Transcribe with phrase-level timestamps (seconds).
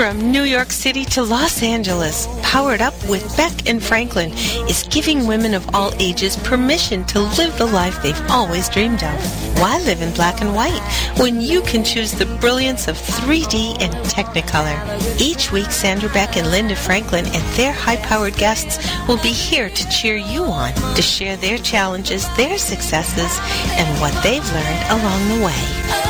[0.00, 4.32] From New York City to Los Angeles, Powered Up with Beck and Franklin
[4.66, 9.58] is giving women of all ages permission to live the life they've always dreamed of.
[9.60, 10.80] Why live in black and white
[11.18, 15.20] when you can choose the brilliance of 3D and Technicolor?
[15.20, 19.90] Each week, Sandra Beck and Linda Franklin and their high-powered guests will be here to
[19.90, 23.38] cheer you on, to share their challenges, their successes,
[23.78, 26.09] and what they've learned along the way.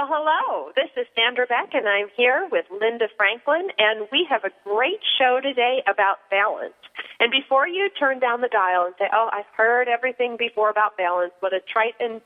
[0.00, 0.72] Well, hello.
[0.76, 4.96] This is Sandra Beck, and I'm here with Linda Franklin, and we have a great
[5.20, 6.72] show today about balance.
[7.20, 10.96] And before you turn down the dial and say, oh, I've heard everything before about
[10.96, 12.22] balance, what a trite and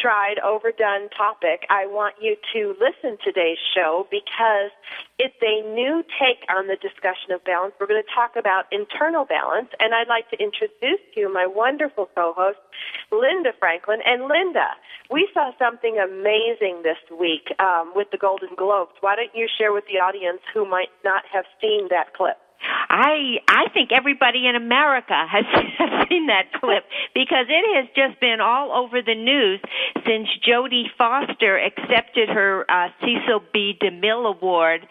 [0.00, 4.72] tried, overdone topic, I want you to listen to today's show because
[5.18, 7.74] it's a new take on the discussion of balance.
[7.78, 11.46] We're going to talk about internal balance, and I'd like to introduce to you my
[11.46, 12.58] wonderful co-host,
[13.12, 14.00] Linda Franklin.
[14.04, 14.74] And Linda,
[15.10, 18.96] we saw something amazing this week um, with the Golden Globes.
[19.00, 22.40] Why don't you share with the audience who might not have seen that clip?
[22.62, 25.44] I I think everybody in America has,
[25.78, 29.60] has seen that clip because it has just been all over the news
[30.06, 33.76] since Jodie Foster accepted her uh, Cecil B.
[33.80, 34.86] DeMille Award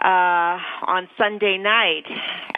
[0.00, 2.04] uh, on Sunday night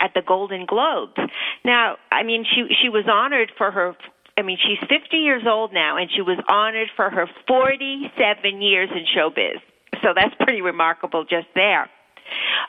[0.00, 1.19] at the Golden Globes.
[1.64, 3.96] Now, I mean, she she was honored for her
[4.36, 8.88] I mean, she's 50 years old now, and she was honored for her 47 years
[8.90, 9.60] in showbiz.
[10.02, 11.82] So that's pretty remarkable, just there.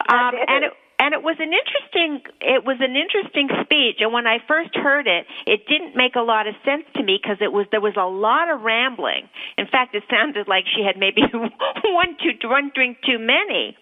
[0.10, 4.00] Um, and it, and it was an interesting it was an interesting speech.
[4.00, 7.20] And when i first heard it it didn't make a lot of sense to me
[7.22, 9.28] because it was there was a lot of rambling.
[9.58, 13.76] In fact it sounded like she had maybe one too one drink too many.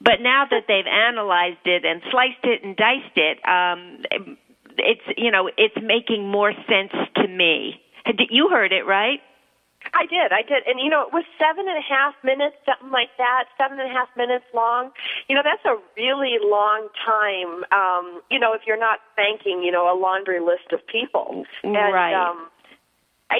[0.00, 4.04] But now that they've analyzed it and sliced it and diced it um
[4.76, 7.80] it's you know it's making more sense to me.
[8.28, 9.20] You heard it right
[9.94, 10.66] I did, I did.
[10.66, 13.90] And you know, it was seven and a half minutes, something like that, seven and
[13.90, 14.90] a half minutes long.
[15.28, 19.72] You know, that's a really long time, um, you know, if you're not thanking, you
[19.72, 21.44] know, a laundry list of people.
[21.62, 22.14] And, right.
[22.14, 22.48] Um,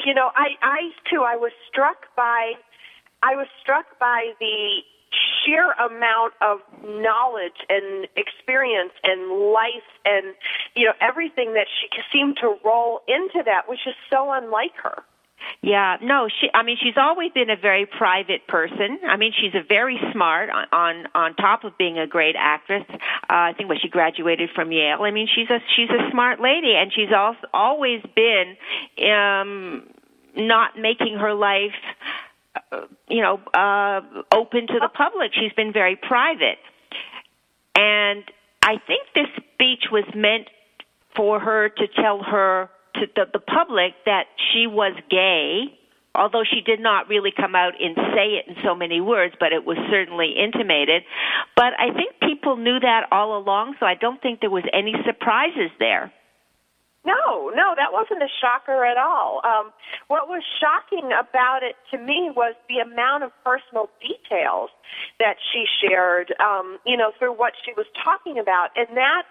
[0.05, 2.53] you know, I, I too, I was struck by,
[3.23, 4.81] I was struck by the
[5.45, 10.35] sheer amount of knowledge and experience and life and,
[10.77, 15.03] you know, everything that she seemed to roll into that, which is so unlike her.
[15.63, 16.49] Yeah, no, she.
[16.55, 19.01] I mean, she's always been a very private person.
[19.09, 22.85] I mean, she's a very smart on on, top of being a great actress.
[22.91, 22.97] Uh,
[23.29, 25.03] I think when she graduated from Yale.
[25.03, 28.57] I mean, she's a she's a smart lady, and she's also always been
[29.11, 29.89] um,
[30.37, 31.75] not making her life,
[32.73, 34.01] uh, you know, uh,
[34.33, 35.33] open to the public.
[35.35, 36.59] She's been very private,
[37.75, 38.23] and
[38.63, 40.49] I think this speech was meant
[41.17, 45.79] for her to tell her to the, the public that she was gay,
[46.15, 49.53] although she did not really come out and say it in so many words, but
[49.53, 51.03] it was certainly intimated.
[51.55, 54.95] But I think people knew that all along, so I don't think there was any
[55.05, 56.13] surprises there.
[57.07, 59.41] No, no, that wasn't a shocker at all.
[59.45, 59.73] Um,
[60.09, 64.69] what was shocking about it to me was the amount of personal details
[65.19, 68.71] that she shared, um, you know, through what she was talking about.
[68.77, 69.23] And that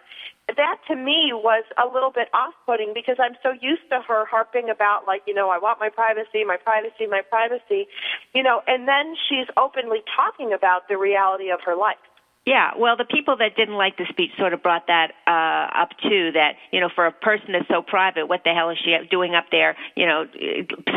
[0.56, 4.70] that to me was a little bit off-putting because I'm so used to her harping
[4.70, 7.88] about like, you know, I want my privacy, my privacy, my privacy,
[8.34, 11.98] you know, and then she's openly talking about the reality of her life.
[12.46, 15.90] Yeah, well, the people that didn't like the speech sort of brought that uh, up
[16.02, 16.32] too.
[16.32, 19.36] That you know, for a person that's so private, what the hell is she doing
[19.36, 19.76] up there?
[19.98, 20.26] You know,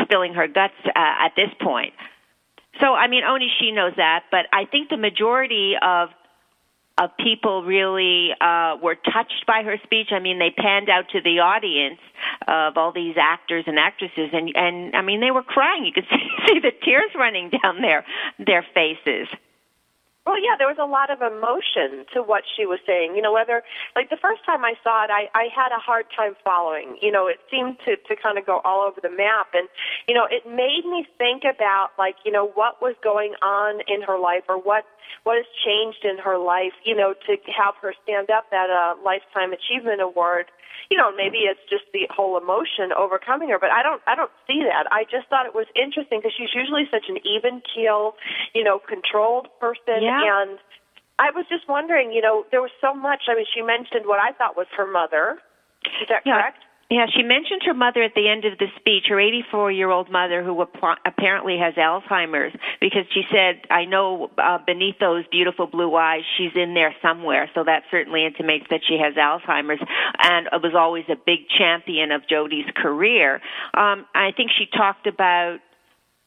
[0.03, 1.91] spilling her guts uh, at this point.
[2.79, 4.23] So, I mean, only she knows that.
[4.31, 6.07] But I think the majority of
[6.97, 10.09] of people really uh, were touched by her speech.
[10.11, 11.99] I mean, they panned out to the audience
[12.47, 15.85] of all these actors and actresses, and and I mean, they were crying.
[15.85, 18.05] You could see, see the tears running down their
[18.39, 19.27] their faces.
[20.25, 23.15] Well, yeah, there was a lot of emotion to what she was saying.
[23.17, 23.63] You know, whether
[23.95, 26.97] like the first time I saw it, I I had a hard time following.
[27.01, 29.67] You know, it seemed to to kind of go all over the map, and
[30.07, 34.05] you know, it made me think about like you know what was going on in
[34.05, 34.85] her life or what
[35.23, 36.77] what has changed in her life.
[36.85, 40.53] You know, to have her stand up at a lifetime achievement award
[40.91, 44.29] you know, maybe it's just the whole emotion overcoming her, but I don't, I don't
[44.43, 44.91] see that.
[44.91, 48.19] I just thought it was interesting because she's usually such an even keel,
[48.51, 50.10] you know, controlled person, Yeah.
[50.19, 50.59] And
[51.19, 53.23] I was just wondering, you know, there was so much.
[53.29, 55.39] I mean, she mentioned what I thought was her mother.
[56.01, 56.41] Is that Yeah.
[56.41, 56.63] correct?
[56.91, 60.09] Yeah, she mentioned her mother at the end of the speech, her 84 year old
[60.11, 65.67] mother who app- apparently has Alzheimer's, because she said, I know uh, beneath those beautiful
[65.67, 67.49] blue eyes, she's in there somewhere.
[67.55, 69.79] So that certainly intimates that she has Alzheimer's
[70.21, 73.35] and was always a big champion of Jodie's career.
[73.73, 75.59] Um, I think she talked about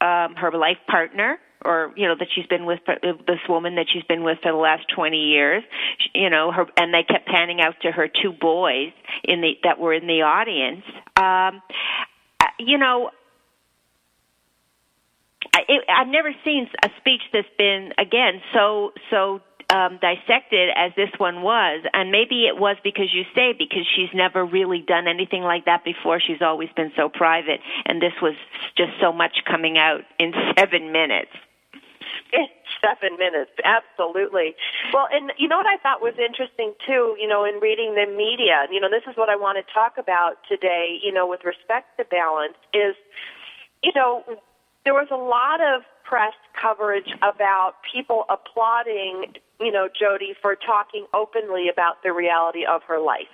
[0.00, 4.04] um, her life partner or you know that she's been with this woman that she's
[4.04, 5.62] been with for the last 20 years
[6.14, 9.78] you know her and they kept panning out to her two boys in the that
[9.78, 10.84] were in the audience
[11.16, 11.62] um
[12.40, 13.10] uh, you know
[15.52, 19.40] I, it, I've never seen a speech that's been again so so
[19.70, 24.10] um, dissected as this one was, and maybe it was because you say because she's
[24.14, 26.20] never really done anything like that before.
[26.20, 28.34] She's always been so private, and this was
[28.76, 31.30] just so much coming out in seven minutes.
[32.82, 34.54] Seven minutes, absolutely.
[34.92, 38.06] Well, and you know what I thought was interesting too, you know, in reading the
[38.06, 41.44] media, you know, this is what I want to talk about today, you know, with
[41.44, 42.94] respect to balance, is,
[43.82, 44.22] you know,
[44.84, 46.34] there was a lot of press
[46.64, 53.00] coverage about people applauding, you know, Jodie for talking openly about the reality of her
[53.00, 53.28] life,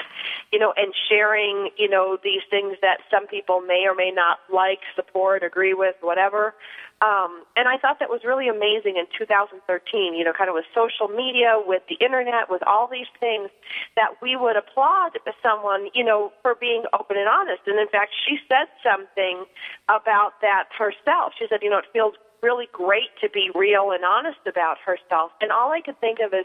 [0.53, 4.39] you know, and sharing, you know, these things that some people may or may not
[4.53, 6.55] like, support, agree with, whatever.
[7.01, 9.65] Um, and I thought that was really amazing in 2013,
[10.13, 13.49] you know, kind of with social media, with the internet, with all these things,
[13.97, 17.65] that we would applaud someone, you know, for being open and honest.
[17.67, 19.49] And in fact, she said something
[19.89, 21.33] about that herself.
[21.39, 25.33] She said, you know, it feels really great to be real and honest about herself.
[25.41, 26.45] And all I could think of is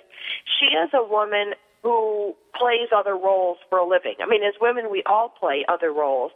[0.60, 1.54] she is a woman
[1.84, 4.16] who plays other roles for a living.
[4.22, 6.32] I mean, as women, we all play other roles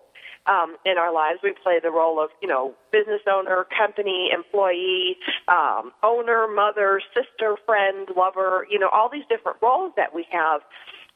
[0.45, 1.39] um, in our lives.
[1.44, 5.17] We play the role of, you know, business owner, company, employee,
[5.47, 10.62] um, owner, mother, sister, friend, lover, you know, all these different roles that we have.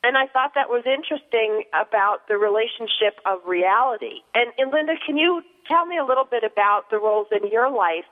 [0.03, 4.19] And I thought that was interesting about the relationship of reality.
[4.35, 7.71] And, and Linda, can you tell me a little bit about the roles in your
[7.71, 8.05] life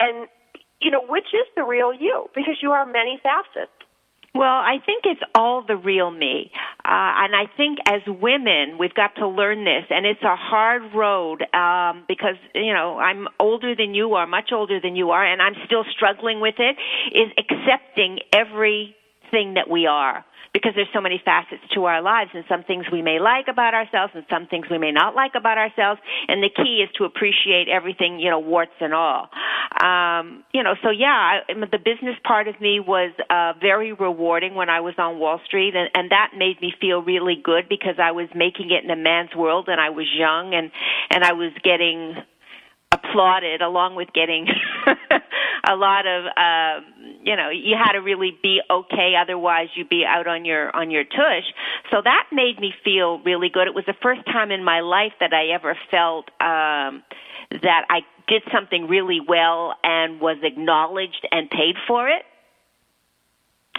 [0.00, 0.26] and,
[0.80, 2.26] you know, which is the real you?
[2.34, 3.70] Because you are many facets.
[4.34, 6.50] Well, I think it's all the real me.
[6.84, 9.84] Uh, and I think as women, we've got to learn this.
[9.90, 14.50] And it's a hard road um, because, you know, I'm older than you are, much
[14.50, 16.76] older than you are, and I'm still struggling with it,
[17.14, 18.18] is accepting
[19.24, 20.24] everything that we are.
[20.52, 23.74] Because there's so many facets to our lives and some things we may like about
[23.74, 27.02] ourselves and some things we may not like about ourselves and the key is to
[27.02, 29.30] appreciate everything you know warts and all.
[29.82, 34.54] Um you know so yeah I, the business part of me was uh very rewarding
[34.54, 37.96] when I was on Wall Street and and that made me feel really good because
[38.00, 40.70] I was making it in a man's world and I was young and
[41.10, 42.14] and I was getting
[42.92, 44.46] applauded along with getting
[45.68, 46.93] a lot of um
[47.24, 50.90] you know you had to really be okay otherwise you'd be out on your on
[50.90, 51.48] your tush.
[51.90, 53.66] So that made me feel really good.
[53.66, 57.02] It was the first time in my life that i ever felt um
[57.50, 62.22] that i did something really well and was acknowledged and paid for it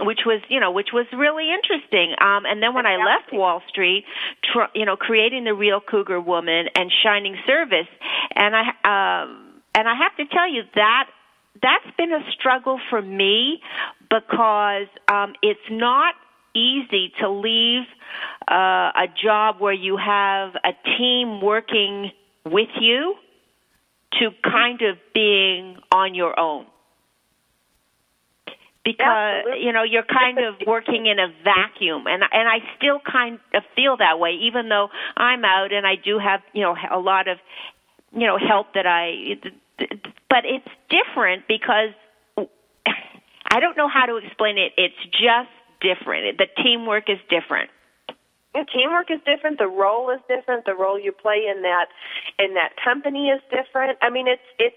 [0.01, 2.15] which was you know which was really interesting.
[2.19, 4.05] Um and then when i left wall street
[4.43, 7.87] tr- you know creating the real cougar woman and shining service
[8.35, 11.07] and i um and i have to tell you that
[11.61, 13.61] that's been a struggle for me
[14.09, 16.15] because um it's not
[16.55, 17.83] easy to leave
[18.49, 22.11] uh a job where you have a team working
[22.45, 23.15] with you
[24.13, 26.65] to kind of being on your own
[28.85, 29.65] because Absolutely.
[29.65, 33.63] you know you're kind of working in a vacuum and and I still kind of
[33.75, 37.27] feel that way even though I'm out and I do have you know a lot
[37.27, 37.39] of
[38.13, 39.35] you know help that I
[39.77, 41.89] but it's different because
[43.51, 45.49] I don't know how to explain it it's just
[45.81, 47.69] different the teamwork is different
[48.55, 49.57] The teamwork is different.
[49.59, 50.63] The role is different.
[50.65, 51.87] The role you play in that
[52.39, 53.97] in that company is different.
[54.01, 54.75] I mean, it's it's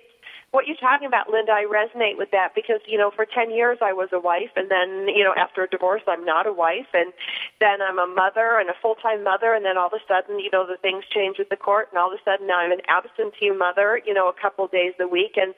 [0.50, 3.78] what you're talking about, Linda, I resonate with that because, you know, for 10 years
[3.82, 6.88] I was a wife and then, you know, after a divorce I'm not a wife
[6.94, 7.12] and
[7.60, 10.48] then I'm a mother and a full-time mother and then all of a sudden, you
[10.50, 12.80] know, the things change with the court and all of a sudden now I'm an
[12.88, 15.52] absentee mother, you know, a couple days a week and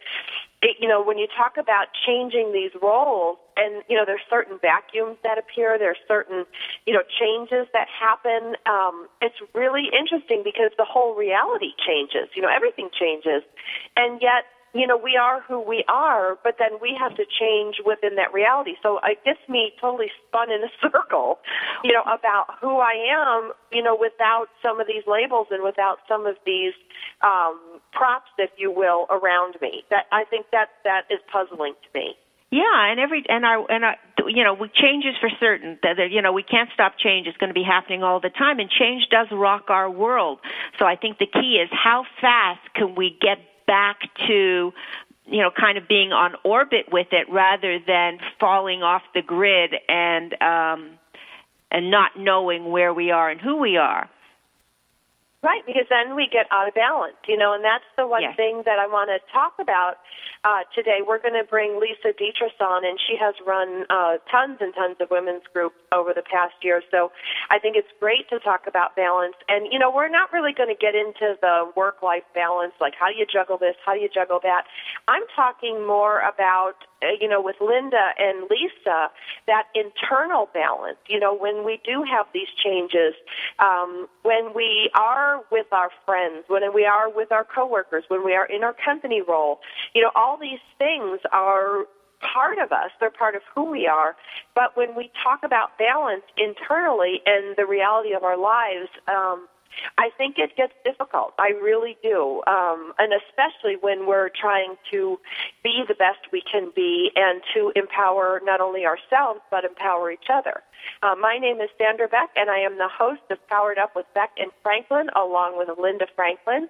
[0.62, 4.58] it, you know, when you talk about changing these roles, and you know, there's certain
[4.60, 6.44] vacuums that appear, there's certain,
[6.86, 8.56] you know, changes that happen.
[8.66, 12.28] Um, it's really interesting because the whole reality changes.
[12.36, 13.42] You know, everything changes,
[13.96, 17.76] and yet you know, we are who we are, but then we have to change
[17.84, 18.74] within that reality.
[18.82, 21.38] So it gets me totally spun in a circle,
[21.82, 25.98] you know, about who I am, you know, without some of these labels and without
[26.08, 26.74] some of these
[27.22, 29.82] um, props, if you will, around me.
[29.90, 32.14] That I think that that is puzzling to me.
[32.50, 33.96] Yeah, and every and our and our
[34.26, 35.78] you know, we change is for certain.
[35.82, 37.26] That you know, we can't stop change.
[37.26, 40.40] It's going to be happening all the time, and change does rock our world.
[40.78, 43.38] So I think the key is how fast can we get
[43.70, 44.72] back to
[45.26, 49.76] you know kind of being on orbit with it rather than falling off the grid
[49.88, 50.98] and um
[51.70, 54.10] and not knowing where we are and who we are
[55.42, 58.36] Right, because then we get out of balance, you know, and that's the one yes.
[58.36, 59.96] thing that I want to talk about
[60.44, 61.00] uh, today.
[61.00, 64.96] We're going to bring Lisa Dietrich on, and she has run uh, tons and tons
[65.00, 66.82] of women's groups over the past year.
[66.90, 67.10] So
[67.48, 69.36] I think it's great to talk about balance.
[69.48, 72.92] And, you know, we're not really going to get into the work life balance, like
[73.00, 74.64] how do you juggle this, how do you juggle that.
[75.08, 79.10] I'm talking more about uh, you know, with Linda and Lisa,
[79.46, 83.14] that internal balance, you know, when we do have these changes,
[83.58, 88.34] um, when we are with our friends, when we are with our coworkers, when we
[88.34, 89.60] are in our company role,
[89.94, 91.84] you know, all these things are
[92.20, 92.90] part of us.
[93.00, 94.16] They're part of who we are.
[94.54, 99.48] But when we talk about balance internally and the reality of our lives, um,
[99.98, 101.34] I think it gets difficult.
[101.38, 102.42] I really do.
[102.46, 105.18] Um, and especially when we're trying to
[105.62, 110.28] be the best we can be and to empower not only ourselves, but empower each
[110.32, 110.62] other.
[111.02, 114.06] Uh, my name is Sandra Beck, and I am the host of Powered Up with
[114.14, 116.68] Beck and Franklin, along with Linda Franklin.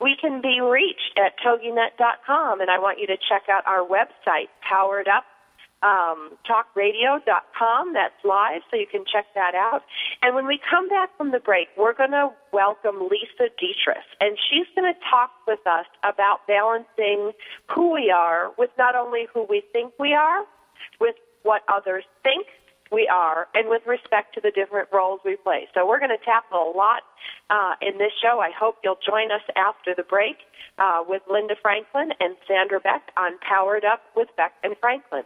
[0.00, 4.48] We can be reached at toginet.com, and I want you to check out our website,
[4.62, 5.24] Powered Up
[5.82, 7.92] um, talkradio.com.
[7.94, 9.82] That's live, so you can check that out.
[10.22, 14.36] And when we come back from the break, we're going to welcome Lisa Dietrich, and
[14.50, 17.32] she's going to talk with us about balancing
[17.74, 20.44] who we are with not only who we think we are,
[21.00, 22.46] with what others think
[22.92, 25.68] we are, and with respect to the different roles we play.
[25.74, 27.02] So we're going to tackle a lot
[27.48, 28.40] uh, in this show.
[28.40, 30.36] I hope you'll join us after the break
[30.78, 35.22] uh, with Linda Franklin and Sandra Beck on Powered Up with Beck and Franklin.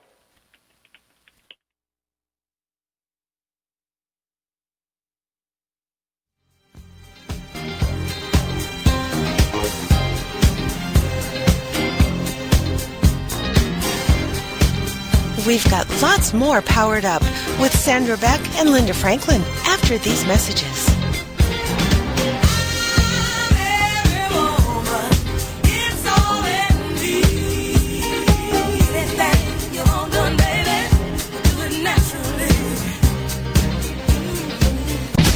[15.47, 17.21] We've got lots more powered up
[17.61, 20.89] with Sandra Beck and Linda Franklin after these messages.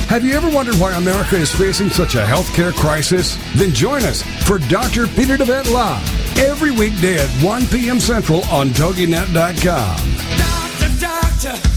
[0.09, 3.37] Have you ever wondered why America is facing such a healthcare crisis?
[3.57, 5.07] Then join us for Dr.
[5.07, 8.01] Peter DeVette Live every weekday at 1 p.m.
[8.01, 9.97] Central on TogiNet.com.
[10.39, 11.69] Doctor, doctor.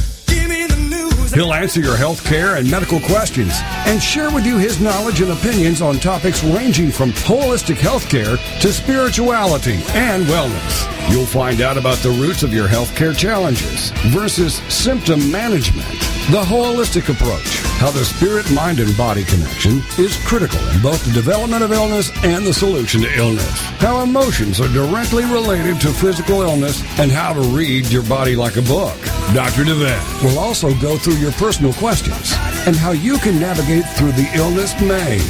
[1.33, 3.53] He'll answer your health care and medical questions
[3.85, 8.35] and share with you his knowledge and opinions on topics ranging from holistic health care
[8.35, 11.09] to spirituality and wellness.
[11.09, 15.87] You'll find out about the roots of your health care challenges versus symptom management,
[16.31, 21.11] the holistic approach, how the spirit, mind, and body connection is critical in both the
[21.13, 26.43] development of illness and the solution to illness, how emotions are directly related to physical
[26.43, 29.20] illness, and how to read your body like a book.
[29.33, 29.63] Dr.
[29.63, 32.33] DeVette will also go through your personal questions
[32.67, 35.23] and how you can navigate through the illness maze.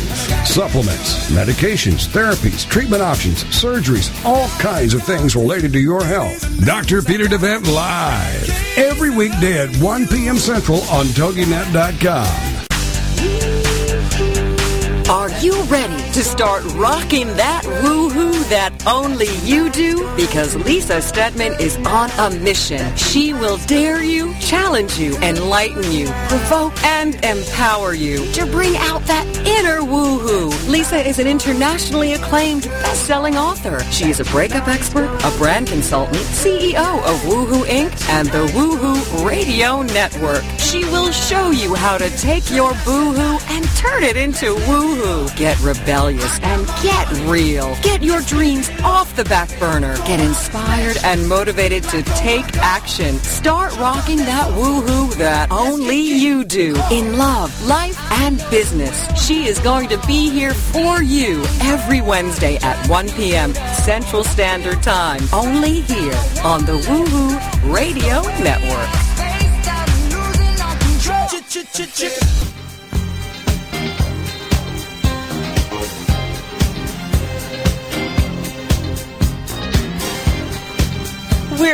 [0.47, 6.41] Supplements, medications, therapies, treatment options, surgeries, all kinds of things related to your health.
[6.65, 7.03] Dr.
[7.03, 8.49] Peter DeVette Live.
[8.75, 10.37] Every weekday at 1 p.m.
[10.37, 12.60] Central on TogiNet.com.
[15.11, 20.09] Are you ready to start rocking that woohoo that only you do?
[20.15, 22.95] Because Lisa Steadman is on a mission.
[22.95, 29.01] She will dare you, challenge you, enlighten you, provoke, and empower you to bring out
[29.07, 30.49] that inner woohoo.
[30.69, 33.83] Lisa is an internationally acclaimed best-selling author.
[33.91, 39.27] She is a breakup expert, a brand consultant, CEO of Woohoo Inc., and the Woohoo
[39.27, 40.45] Radio Network.
[40.71, 45.35] She will show you how to take your boohoo and turn it into woohoo.
[45.35, 47.75] Get rebellious and get real.
[47.81, 49.97] Get your dreams off the back burner.
[50.07, 53.15] Get inspired and motivated to take action.
[53.15, 58.95] Start rocking that woohoo that only you do in love, life, and business.
[59.21, 63.53] She is going to be here for you every Wednesday at 1 p.m.
[63.83, 65.19] Central Standard Time.
[65.33, 69.10] Only here on the Woohoo Radio Network.
[71.73, 71.87] We're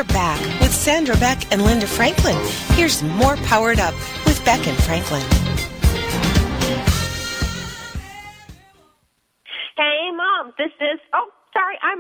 [0.04, 2.38] back with Sandra Beck and Linda Franklin.
[2.74, 5.47] Here's more Powered Up with Beck and Franklin.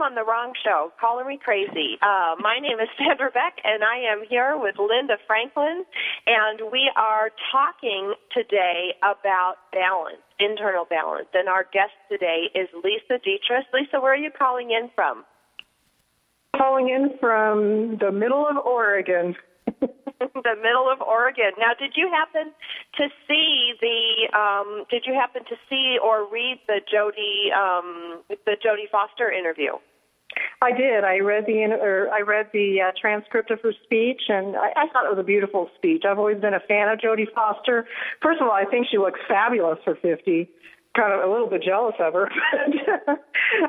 [0.07, 0.93] On the wrong show.
[1.01, 1.99] Calling me crazy.
[2.01, 5.83] Uh, my name is Sandra Beck, and I am here with Linda Franklin,
[6.25, 11.27] and we are talking today about balance, internal balance.
[11.33, 13.67] And our guest today is Lisa Dietrich.
[13.73, 15.25] Lisa, where are you calling in from?
[16.55, 19.35] calling in from the middle of Oregon.
[19.81, 21.51] the middle of Oregon.
[21.59, 22.53] Now, did you happen
[22.95, 24.31] to see the?
[24.31, 29.73] Um, did you happen to see or read the Jodie um, the Jodie Foster interview?
[30.61, 31.03] I did.
[31.03, 34.87] I read the or I read the uh, transcript of her speech, and I, I
[34.91, 36.03] thought it was a beautiful speech.
[36.09, 37.85] I've always been a fan of Jodie Foster.
[38.21, 40.49] First of all, I think she looks fabulous for fifty
[40.97, 42.25] kind of a little bit jealous of her.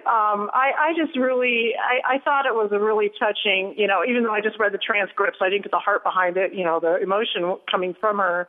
[0.08, 4.00] um, I, I just really, I, I thought it was a really touching, you know,
[4.08, 6.64] even though I just read the transcripts, I didn't get the heart behind it, you
[6.64, 8.48] know, the emotion coming from her.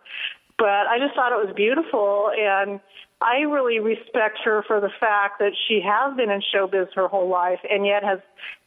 [0.57, 2.79] But I just thought it was beautiful, and
[3.21, 7.29] I really respect her for the fact that she has been in showbiz her whole
[7.29, 8.19] life, and yet has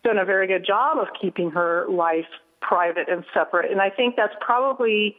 [0.04, 2.26] done a very good job of keeping her life
[2.60, 3.70] private and separate.
[3.70, 5.16] And I think that's probably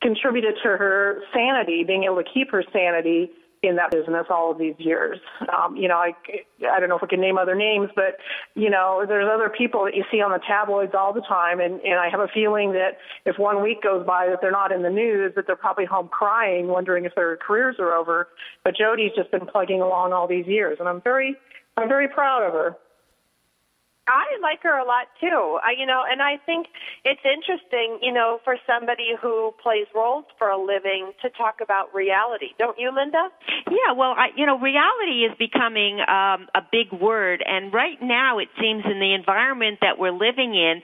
[0.00, 3.30] contributed to her sanity, being able to keep her sanity
[3.62, 5.18] in that business all of these years.
[5.54, 6.14] Um, you know, I,
[6.70, 8.16] I don't know if we can name other names, but,
[8.54, 11.60] you know, there's other people that you see on the tabloids all the time.
[11.60, 14.72] And, and I have a feeling that if one week goes by that they're not
[14.72, 18.28] in the news, that they're probably home crying, wondering if their careers are over.
[18.64, 20.78] But Jodie's just been plugging along all these years.
[20.80, 21.36] And I'm very,
[21.76, 22.76] I'm very proud of her.
[24.10, 25.58] I like her a lot too.
[25.62, 26.66] I, you know, and I think
[27.04, 31.94] it's interesting, you know, for somebody who plays roles for a living to talk about
[31.94, 32.48] reality.
[32.58, 33.28] Don't you, Linda?
[33.70, 38.38] Yeah, well, I, you know, reality is becoming um, a big word, and right now
[38.38, 40.82] it seems in the environment that we're living in,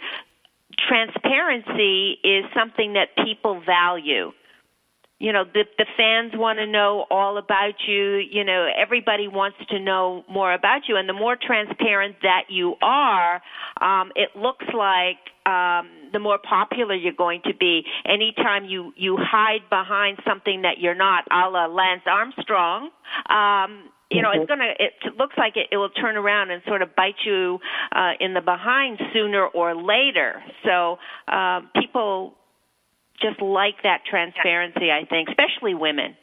[0.89, 4.31] transparency is something that people value
[5.19, 9.57] you know the the fans want to know all about you you know everybody wants
[9.71, 13.41] to know more about you and the more transparent that you are
[13.81, 19.17] um it looks like um the more popular you're going to be anytime you you
[19.19, 22.91] hide behind something that you're not a la Lance Armstrong
[23.31, 24.71] um you know, it's gonna.
[24.79, 27.59] It looks like it, it will turn around and sort of bite you
[27.91, 30.45] uh, in the behind sooner or later.
[30.65, 32.35] So um, people
[33.21, 36.17] just like that transparency, I think, especially women.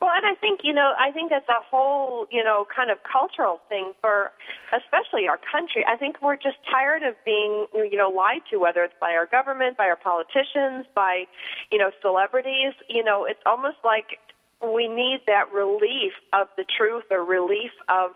[0.00, 2.96] Well, and I think, you know, I think that's a whole, you know, kind of
[3.04, 4.32] cultural thing for
[4.72, 5.84] especially our country.
[5.86, 9.26] I think we're just tired of being, you know, lied to, whether it's by our
[9.26, 11.24] government, by our politicians, by,
[11.70, 12.72] you know, celebrities.
[12.88, 14.16] You know, it's almost like
[14.64, 18.12] we need that relief of the truth or relief of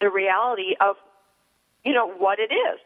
[0.00, 0.96] the reality of,
[1.84, 2.80] you know, what it is.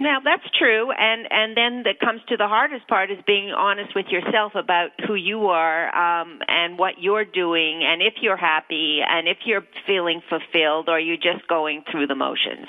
[0.00, 3.94] Now that's true, and and then that comes to the hardest part is being honest
[3.94, 9.00] with yourself about who you are um, and what you're doing, and if you're happy,
[9.06, 12.66] and if you're feeling fulfilled, or you're just going through the motions.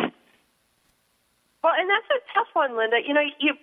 [1.64, 2.98] Well, and that's a tough one, Linda.
[3.06, 3.54] You know, you,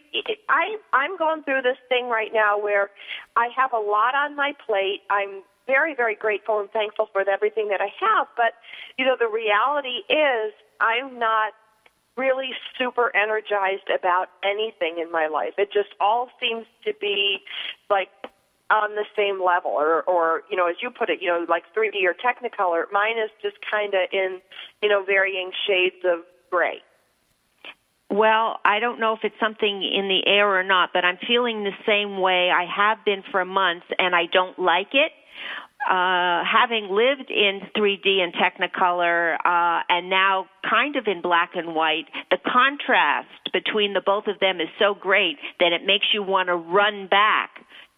[0.48, 2.90] I, I'm going through this thing right now where
[3.36, 5.02] I have a lot on my plate.
[5.10, 8.54] I'm very, very grateful and thankful for everything that I have, but
[8.96, 11.52] you know, the reality is I'm not
[12.18, 15.54] really super energized about anything in my life.
[15.56, 17.38] It just all seems to be
[17.88, 18.08] like
[18.70, 21.62] on the same level or or you know as you put it you know like
[21.74, 24.40] 3D or technicolor mine is just kind of in
[24.82, 26.82] you know varying shades of gray
[28.10, 31.62] well, I don't know if it's something in the air or not, but I'm feeling
[31.62, 35.12] the same way I have been for months and I don't like it
[35.86, 41.74] uh, having lived in 3D and Technicolor uh, and now kind of in black and
[41.74, 46.22] white, the contrast between the both of them is so great that it makes you
[46.22, 47.50] want to run back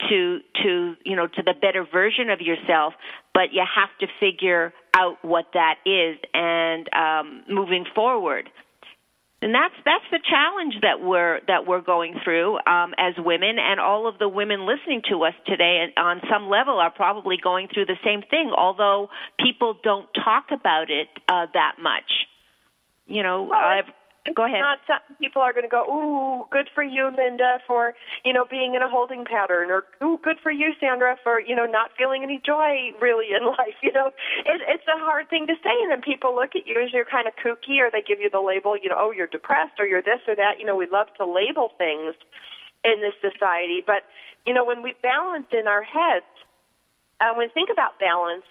[0.09, 2.95] to to you know to the better version of yourself
[3.35, 8.49] but you have to figure out what that is and um moving forward
[9.43, 13.81] and that's that's the challenge that we're that we're going through um, as women, and
[13.81, 17.87] all of the women listening to us today, on some level, are probably going through
[17.87, 18.53] the same thing.
[18.57, 19.09] Although
[19.43, 22.11] people don't talk about it uh, that much,
[23.07, 23.45] you know.
[23.45, 23.93] Well, I've,
[24.29, 24.61] Go ahead.
[24.61, 28.45] Not some people are going to go, ooh, good for you, Linda, for you know
[28.45, 31.91] being in a holding pattern, or ooh, good for you, Sandra, for you know not
[31.97, 33.81] feeling any joy really in life.
[33.83, 34.09] You know,
[34.45, 37.09] it, it's a hard thing to say, and then people look at you as you're
[37.09, 39.87] kind of kooky, or they give you the label, you know, oh, you're depressed, or
[39.87, 40.61] you're this or that.
[40.61, 42.13] You know, we love to label things
[42.85, 44.05] in this society, but
[44.45, 46.29] you know, when we balance in our heads,
[47.21, 48.45] uh, when we think about balance,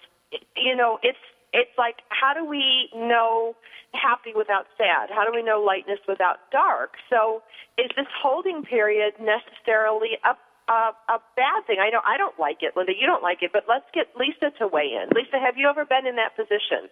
[0.56, 1.18] you know, it's
[1.52, 3.54] it's like how do we know
[3.92, 5.10] happy without sad?
[5.10, 6.94] How do we know lightness without dark?
[7.08, 7.42] So
[7.78, 10.36] is this holding period necessarily a
[10.70, 11.78] a, a bad thing?
[11.82, 12.92] I don't I don't like it, Linda.
[12.98, 15.10] You don't like it, but let's get Lisa to weigh in.
[15.14, 16.88] Lisa, have you ever been in that position?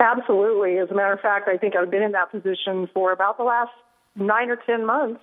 [0.00, 0.78] Absolutely.
[0.78, 3.44] As a matter of fact, I think I've been in that position for about the
[3.44, 3.70] last
[4.16, 5.20] nine or ten months.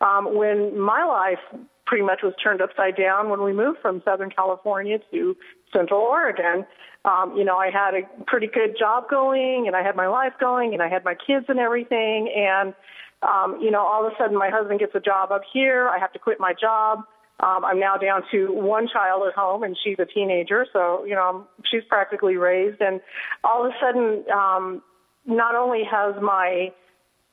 [0.00, 4.30] Um, when my life pretty much was turned upside down when we moved from Southern
[4.30, 5.34] California to
[5.72, 6.66] Central Oregon.
[7.06, 10.34] Um, you know, I had a pretty good job going and I had my life
[10.38, 12.30] going and I had my kids and everything.
[12.36, 12.74] And,
[13.22, 15.88] um, you know, all of a sudden my husband gets a job up here.
[15.88, 17.00] I have to quit my job.
[17.40, 20.66] Um, I'm now down to one child at home and she's a teenager.
[20.72, 22.82] So, you know, she's practically raised.
[22.82, 23.00] And
[23.44, 24.82] all of a sudden, um,
[25.24, 26.72] not only has my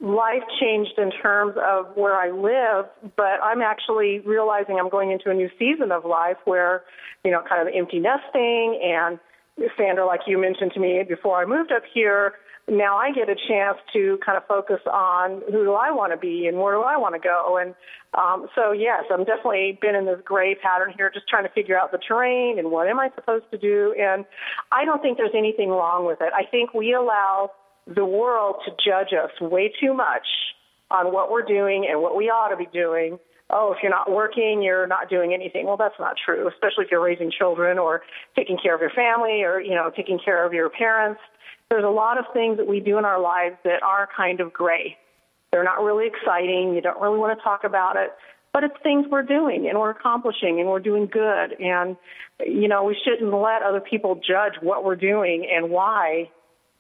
[0.02, 5.30] life changed in terms of where I live, but I'm actually realizing I'm going into
[5.30, 6.84] a new season of life where,
[7.24, 9.20] you know, kind of empty nesting and
[9.78, 12.34] Sandra, like you mentioned to me before I moved up here,
[12.68, 16.18] now I get a chance to kind of focus on who do I want to
[16.18, 17.58] be and where do I want to go.
[17.62, 17.76] And
[18.16, 21.80] um, so, yes, I'm definitely been in this gray pattern here, just trying to figure
[21.80, 23.96] out the terrain and what am I supposed to do.
[24.00, 24.26] And
[24.72, 26.34] I don't think there's anything wrong with it.
[26.34, 27.52] I think we allow
[27.88, 30.26] the world to judge us way too much
[30.92, 33.20] on what we're doing and what we ought to be doing.
[33.50, 35.68] Oh, if you're not working, you're not doing anything.
[35.68, 38.02] Well, that's not true, especially if you're raising children or
[38.36, 41.22] taking care of your family or, you know, taking care of your parents.
[41.70, 44.52] There's a lot of things that we do in our lives that are kind of
[44.52, 44.98] gray.
[45.52, 46.74] They're not really exciting.
[46.74, 48.12] You don't really want to talk about it,
[48.52, 51.60] but it's things we're doing and we're accomplishing and we're doing good.
[51.60, 51.98] And,
[52.46, 56.30] you know, we shouldn't let other people judge what we're doing and why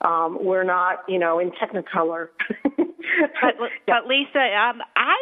[0.01, 2.29] um, we're not, you know, in Technicolor.
[2.77, 3.55] but,
[3.87, 5.15] but Lisa, um, I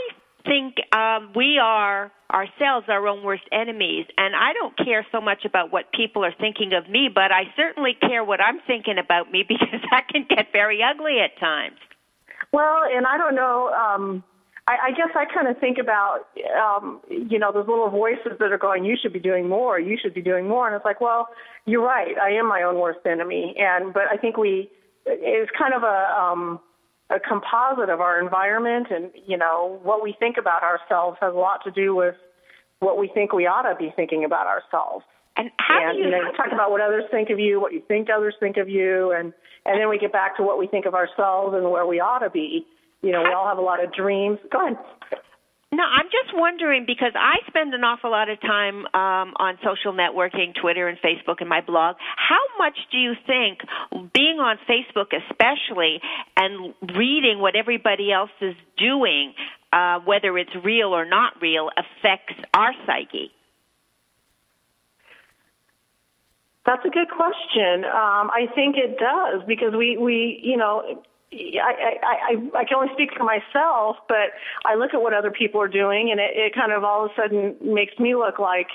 [0.45, 5.45] think um, we are ourselves our own worst enemies, and I don't care so much
[5.45, 9.31] about what people are thinking of me, but I certainly care what I'm thinking about
[9.31, 11.77] me because that can get very ugly at times.
[12.51, 13.69] Well, and I don't know.
[13.69, 14.23] Um,
[14.65, 18.51] I, I guess I kind of think about, um, you know, those little voices that
[18.51, 19.79] are going, "You should be doing more.
[19.79, 21.27] You should be doing more." And it's like, well,
[21.65, 22.17] you're right.
[22.17, 23.55] I am my own worst enemy.
[23.57, 24.69] And but I think we
[25.05, 26.59] it's kind of a um,
[27.09, 31.37] a composite of our environment, and you know, what we think about ourselves has a
[31.37, 32.15] lot to do with
[32.79, 35.05] what we think we ought to be thinking about ourselves.
[35.35, 37.59] And how and, do you, you know, you talk about what others think of you,
[37.59, 39.33] what you think others think of you, and
[39.65, 42.19] and then we get back to what we think of ourselves and where we ought
[42.19, 42.65] to be.
[43.03, 44.39] You know, we all have a lot of dreams.
[44.49, 44.77] Go ahead.
[45.73, 49.91] No, I'm just wondering because I spend an awful lot of time um, on social
[49.91, 51.95] networking, Twitter and Facebook, and my blog.
[52.15, 53.59] How much do you think
[54.13, 55.99] being on Facebook, especially,
[56.37, 59.33] and reading what everybody else is doing,
[59.73, 63.31] uh, whether it's real or not real, affects our psyche?
[66.67, 67.83] That's a good question.
[67.83, 72.77] Um, I think it does because we, we, you know, I, I, I, I can
[72.77, 74.33] only speak for myself, but
[74.65, 77.11] I look at what other people are doing, and it, it kind of all of
[77.11, 78.67] a sudden makes me look like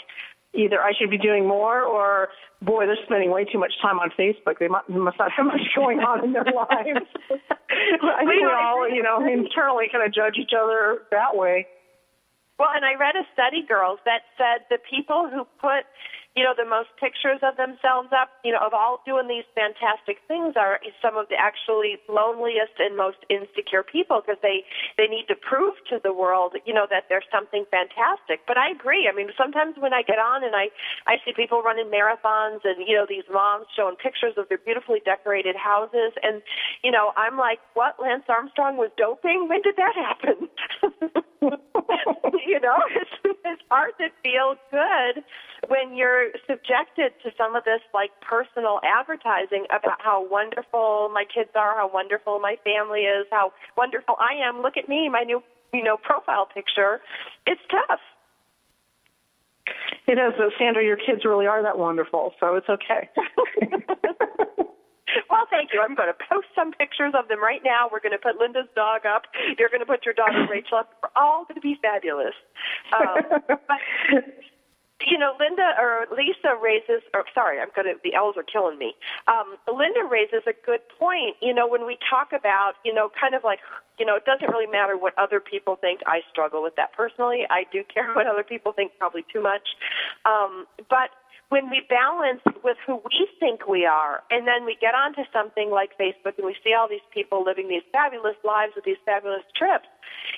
[0.55, 2.29] either I should be doing more, or
[2.62, 4.59] boy, they're spending way too much time on Facebook.
[4.59, 7.07] They must, must not have much going on in their lives.
[7.31, 11.66] I think we all, you know, internally kind of judge each other that way.
[12.59, 15.87] Well, and I read a study, girls, that said the people who put
[16.37, 20.23] you know, the most pictures of themselves up, you know, of all doing these fantastic
[20.29, 24.62] things are some of the actually loneliest and most insecure people because they
[24.97, 28.47] they need to prove to the world, you know, that there's something fantastic.
[28.47, 29.11] But I agree.
[29.11, 30.71] I mean, sometimes when I get on and I
[31.11, 35.03] I see people running marathons and you know these moms showing pictures of their beautifully
[35.05, 36.43] decorated houses and
[36.85, 37.97] you know, I'm like, what?
[38.01, 39.49] Lance Armstrong was doping?
[39.49, 40.49] When did that happen?
[42.47, 45.25] you know, it's, it's hard to feel good
[45.69, 51.51] when you're subjected to some of this like personal advertising about how wonderful my kids
[51.55, 54.62] are, how wonderful my family is, how wonderful I am.
[54.62, 57.01] Look at me, my new you know profile picture.
[57.47, 58.01] It's tough.
[60.07, 63.11] It is, but Sandra, your kids really are that wonderful, so it's okay.
[63.17, 64.69] well,
[65.31, 65.81] Well, thank you.
[65.81, 67.88] I'm going to post some pictures of them right now.
[67.91, 69.25] We're going to put Linda's dog up.
[69.59, 70.93] You're going to put your daughter Rachel up.
[71.03, 72.35] We're all going to be fabulous.
[72.93, 73.81] Um, but
[75.07, 78.79] you know, Linda or Lisa raises, or sorry, I'm going to, the L's are killing
[78.79, 78.95] me.
[79.29, 81.37] Um, Linda raises a good point.
[81.41, 83.61] You know, when we talk about, you know, kind of like,
[83.99, 86.01] you know, it doesn't really matter what other people think.
[86.07, 87.47] I struggle with that personally.
[87.49, 89.77] I do care what other people think, probably too much.
[90.27, 91.11] Um, but
[91.49, 95.71] when we balance with who we think we are, and then we get onto something
[95.71, 99.45] like Facebook and we see all these people living these fabulous lives with these fabulous
[99.57, 99.89] trips,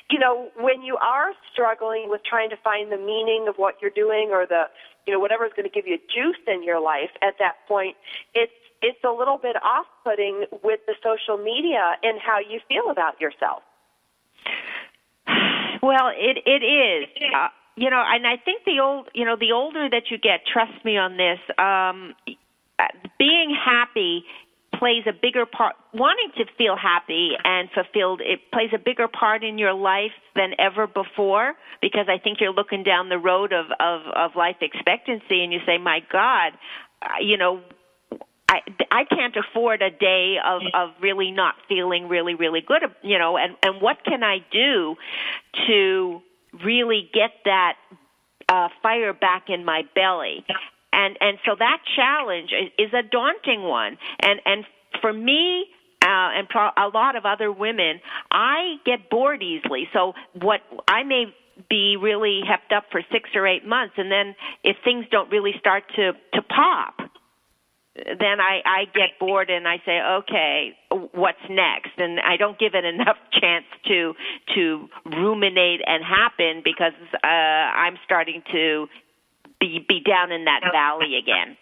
[0.09, 3.90] you know, when you are struggling with trying to find the meaning of what you're
[3.94, 4.64] doing or the,
[5.07, 7.96] you know, whatever is going to give you juice in your life at that point,
[8.35, 13.20] it's it's a little bit off-putting with the social media and how you feel about
[13.20, 13.62] yourself.
[15.83, 17.09] Well, it it is.
[17.35, 20.40] Uh, you know, and I think the old, you know, the older that you get,
[20.52, 22.14] trust me on this, um,
[23.18, 24.24] being happy
[24.78, 29.42] plays a bigger part wanting to feel happy and fulfilled it plays a bigger part
[29.42, 33.66] in your life than ever before because i think you're looking down the road of
[33.80, 36.52] of of life expectancy and you say my god
[37.20, 37.61] you know
[38.48, 43.18] I I can't afford a day of of really not feeling really really good you
[43.18, 44.96] know and and what can I do
[45.66, 46.22] to
[46.64, 47.74] really get that
[48.48, 50.44] uh, fire back in my belly.
[50.92, 53.96] And and so that challenge is, a daunting one.
[54.20, 54.64] And and
[55.00, 55.66] for me,
[56.02, 59.88] uh, and pro- a lot of other women, I get bored easily.
[59.92, 61.26] So what I may
[61.68, 64.34] be really hepped up for six or eight months, and then
[64.64, 66.99] if things don't really start to to pop,
[67.96, 70.76] then I, I get bored and I say, okay,
[71.12, 71.90] what's next?
[71.98, 74.14] And I don't give it enough chance to
[74.55, 78.87] to ruminate and happen because uh, I'm starting to
[79.59, 81.57] be be down in that valley again.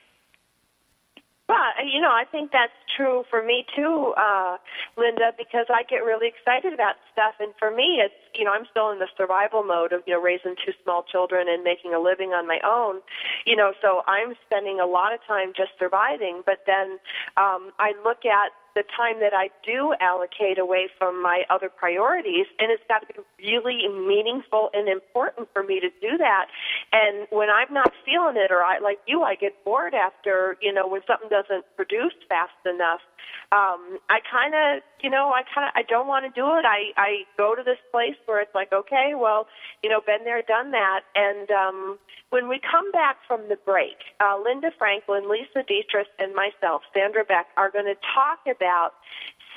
[1.49, 4.59] Well, you know, I think that's true for me too, uh,
[4.99, 7.35] Linda, because I get really excited about stuff.
[7.41, 10.21] And for me, it's, you know, I'm still in the survival mode of, you know,
[10.21, 13.01] raising two small children and making a living on my own,
[13.47, 16.43] you know, so I'm spending a lot of time just surviving.
[16.45, 16.99] But then
[17.39, 22.47] um, I look at the time that I do allocate away from my other priorities,
[22.61, 26.47] and it's got to be really meaningful and important for me to do that.
[26.93, 30.73] And when I'm not feeling it, or I like you, I get bored after you
[30.73, 33.03] know when something doesn't produce fast enough
[33.51, 36.65] um, I kind of, you know, I kind of, I don't want to do it.
[36.65, 39.47] I, I go to this place where it's like, okay, well,
[39.83, 41.01] you know, been there, done that.
[41.15, 41.99] And um,
[42.31, 47.25] when we come back from the break, uh, Linda Franklin, Lisa Dietrich, and myself, Sandra
[47.25, 48.93] Beck, are going to talk about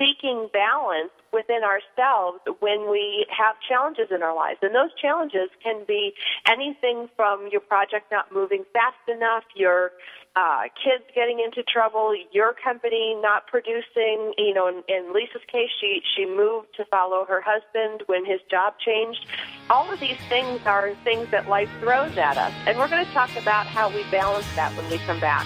[0.02, 4.60] seeking balance within ourselves when we have challenges in our lives.
[4.62, 6.14] And those challenges can be
[6.48, 9.92] anything from your project not moving fast enough, your
[10.36, 14.34] uh, kids getting into trouble, your company not producing.
[14.38, 18.40] You know, in, in Lisa's case, she she moved to follow her husband when his
[18.50, 19.26] job changed.
[19.70, 23.12] All of these things are things that life throws at us, and we're going to
[23.12, 25.46] talk about how we balance that when we come back.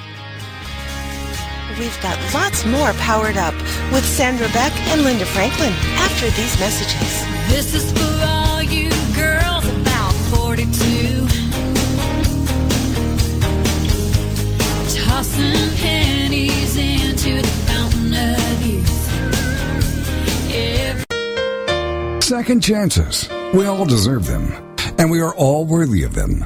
[1.78, 3.54] We've got lots more powered up
[3.92, 7.26] with Sandra Beck and Linda Franklin after these messages.
[7.50, 11.28] This is for all you girls about 42.
[15.04, 19.04] Tossing pennies into the fountain of youth.
[22.24, 23.28] Second chances.
[23.54, 24.54] We all deserve them.
[24.98, 26.46] And we are all worthy of them.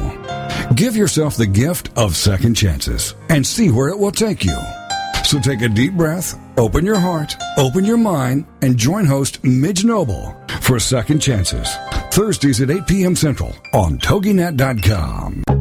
[0.74, 4.58] Give yourself the gift of second chances and see where it will take you.
[5.24, 9.86] So take a deep breath, open your heart, open your mind, and join host Midge
[9.86, 11.70] Noble for Second Chances.
[12.10, 13.16] Thursdays at 8 p.m.
[13.16, 15.61] Central on TogiNet.com.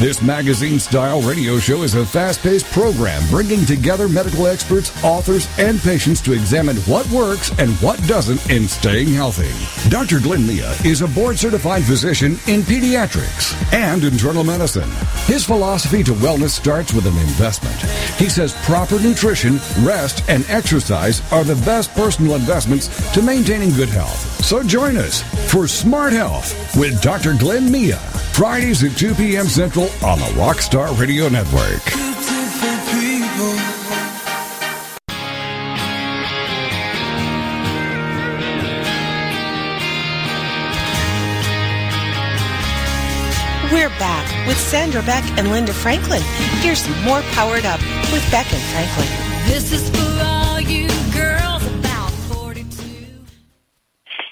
[0.00, 5.46] This magazine style radio show is a fast paced program bringing together medical experts, authors,
[5.58, 9.52] and patients to examine what works and what doesn't in staying healthy.
[9.90, 10.18] Dr.
[10.20, 14.88] Glenn Mia is a board certified physician in pediatrics and internal medicine.
[15.26, 17.76] His philosophy to wellness starts with an investment.
[18.16, 23.90] He says proper nutrition, rest, and exercise are the best personal investments to maintaining good
[23.90, 24.42] health.
[24.42, 25.20] So join us
[25.52, 27.34] for Smart Health with Dr.
[27.36, 28.00] Glenn Mia.
[28.32, 29.46] Fridays at 2 p.m.
[29.46, 31.82] Central on the Rockstar Radio Network.
[43.72, 46.22] We're back with Sandra Beck and Linda Franklin.
[46.60, 49.08] Here's more Powered Up with Beck and Franklin.
[49.46, 52.66] This is for all you girls about 42.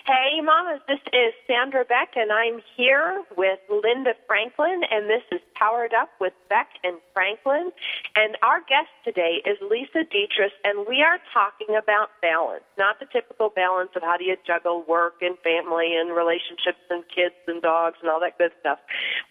[0.06, 5.40] Hey, mamas, this is Sandra Beck, and I'm here with Linda Franklin, and this is
[5.54, 7.72] Powered Up with Beck and Franklin.
[8.14, 13.06] And our guest today is Lisa Dietrich, and we are talking about balance, not the
[13.10, 17.62] typical balance of how do you juggle work and family and relationships and kids and
[17.62, 18.78] dogs and all that good stuff.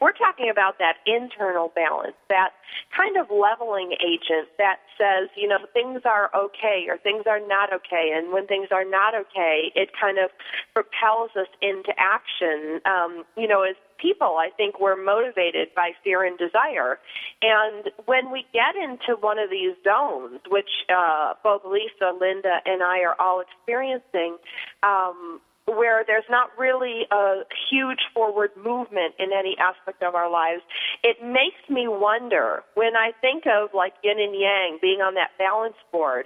[0.02, 2.52] We're talking about that internal balance, that
[2.92, 7.72] kind of leveling agent that says, you know, things are okay or things are not
[7.72, 8.12] okay.
[8.12, 10.32] And when things are not okay, it kind of
[10.74, 11.48] propels us
[11.78, 12.82] into action.
[12.86, 17.00] Um, you know, as people, I think we're motivated by fear and desire.
[17.42, 22.84] And when we get into one of these zones, which uh, both Lisa, Linda, and
[22.84, 24.38] I are all experiencing,
[24.84, 30.62] um, where there's not really a huge forward movement in any aspect of our lives,
[31.04, 35.32] it makes me wonder when I think of like yin and yang being on that
[35.38, 36.26] balance board.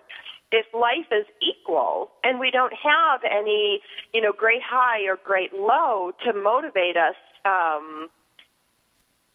[0.51, 3.79] If life is equal and we don't have any,
[4.13, 8.09] you know, great high or great low to motivate us, um,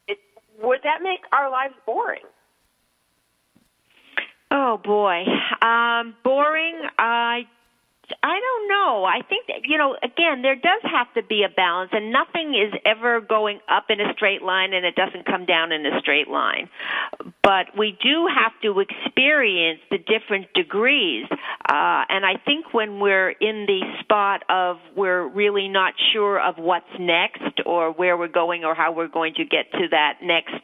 [0.06, 0.18] it,
[0.62, 2.24] would that make our lives boring?
[4.50, 5.24] Oh boy,
[5.62, 6.82] um, boring.
[6.98, 7.46] I
[8.22, 9.04] I don't know.
[9.04, 12.54] I think that, you know, again, there does have to be a balance, and nothing
[12.54, 15.98] is ever going up in a straight line and it doesn't come down in a
[16.00, 16.68] straight line.
[17.42, 21.26] But we do have to experience the different degrees.
[21.30, 26.56] Uh, and I think when we're in the spot of we're really not sure of
[26.58, 30.54] what's next or where we're going or how we're going to get to that next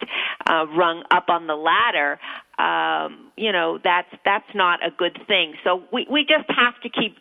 [0.47, 2.19] uh, rung up on the ladder,
[2.59, 5.55] um, you know that's that's not a good thing.
[5.65, 7.17] So we we just have to keep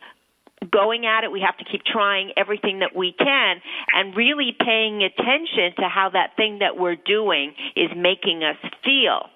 [0.69, 1.31] going at it.
[1.31, 3.61] We have to keep trying everything that we can
[3.93, 9.29] and really paying attention to how that thing that we're doing is making us feel.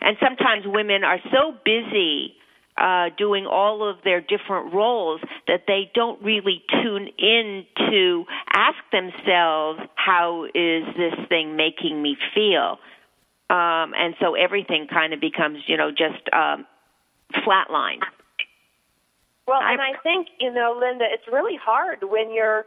[0.00, 2.34] And sometimes women are so busy
[2.76, 8.78] uh, doing all of their different roles that they don't really tune in to ask
[8.90, 12.78] themselves, how is this thing making me feel?
[13.50, 16.66] Um, and so everything kind of becomes, you know, just um,
[17.46, 18.00] flatlined.
[19.46, 22.64] Well, and I think you know, Linda, it's really hard when you're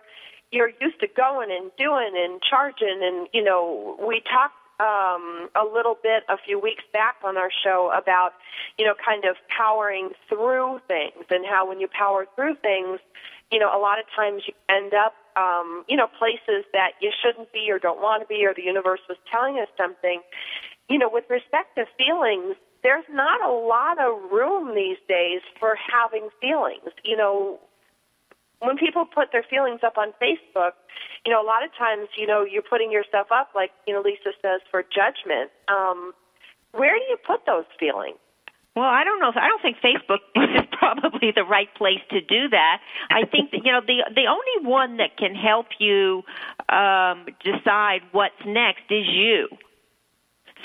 [0.52, 5.64] you're used to going and doing and charging, and you know, we talked um, a
[5.64, 8.32] little bit a few weeks back on our show about
[8.78, 13.00] you know, kind of powering through things, and how when you power through things,
[13.52, 17.12] you know, a lot of times you end up um, you know, places that you
[17.24, 20.22] shouldn't be or don't want to be, or the universe was telling us something.
[20.90, 25.74] You know, with respect to feelings, there's not a lot of room these days for
[25.74, 26.94] having feelings.
[27.04, 27.60] You know,
[28.60, 30.78] when people put their feelings up on Facebook,
[31.26, 34.02] you know, a lot of times, you know, you're putting yourself up, like, you know,
[34.02, 35.50] Lisa says, for judgment.
[35.68, 36.14] Um,
[36.74, 38.22] where do you put those feelings?
[38.76, 39.32] Well, I don't know.
[39.34, 42.82] I don't think Facebook is probably the right place to do that.
[43.10, 46.24] I think that you know the the only one that can help you
[46.68, 49.48] um, decide what's next is you.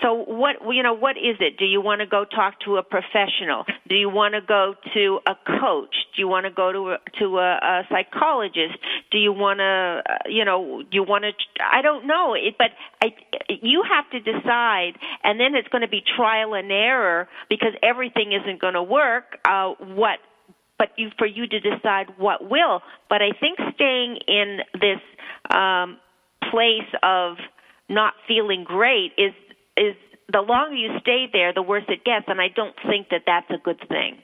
[0.02, 1.58] So what you know what is it?
[1.58, 3.64] Do you want to go talk to a professional?
[3.88, 5.94] Do you want to go to a coach?
[6.14, 8.78] Do you want to go to a, to a, a psychologist?
[9.10, 11.32] Do you want to uh, you know you want to
[11.62, 12.70] I don't know it but
[13.02, 13.08] I
[13.48, 18.32] you have to decide and then it's going to be trial and error because everything
[18.32, 20.18] isn't going to work uh what
[20.78, 25.00] but you for you to decide what will but I think staying in this
[25.54, 25.98] um
[26.50, 27.36] place of
[27.88, 29.34] not feeling great is
[29.76, 29.94] is
[30.32, 33.50] the longer you stay there, the worse it gets, and I don't think that that's
[33.50, 34.18] a good thing.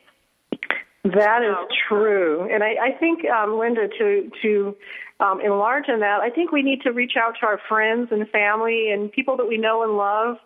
[1.05, 1.57] That is
[1.89, 4.77] true, and I, I think um, Linda to to
[5.21, 8.29] um, enlarge on that, I think we need to reach out to our friends and
[8.29, 10.37] family and people that we know and love.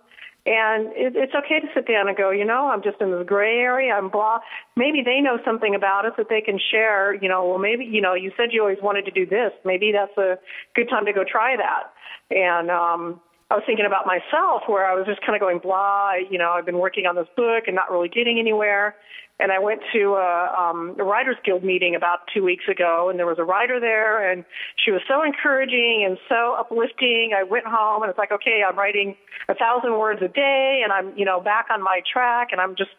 [0.47, 3.27] And it, it's okay to sit down and go, you know, I'm just in this
[3.27, 3.93] gray area.
[3.93, 4.39] I'm blah.
[4.77, 7.15] Maybe they know something about us that they can share.
[7.15, 9.53] You know, well, maybe you know, you said you always wanted to do this.
[9.65, 10.39] Maybe that's a
[10.75, 11.93] good time to go try that.
[12.35, 13.21] And um,
[13.51, 16.13] I was thinking about myself where I was just kind of going blah.
[16.31, 18.95] You know, I've been working on this book and not really getting anywhere.
[19.41, 23.19] And I went to a, um, a Writers Guild meeting about two weeks ago, and
[23.19, 24.45] there was a writer there, and
[24.85, 27.33] she was so encouraging and so uplifting.
[27.35, 29.17] I went home, and it's like, okay, I'm writing
[29.49, 32.77] a thousand words a day, and I'm, you know, back on my track, and I'm
[32.77, 32.91] just,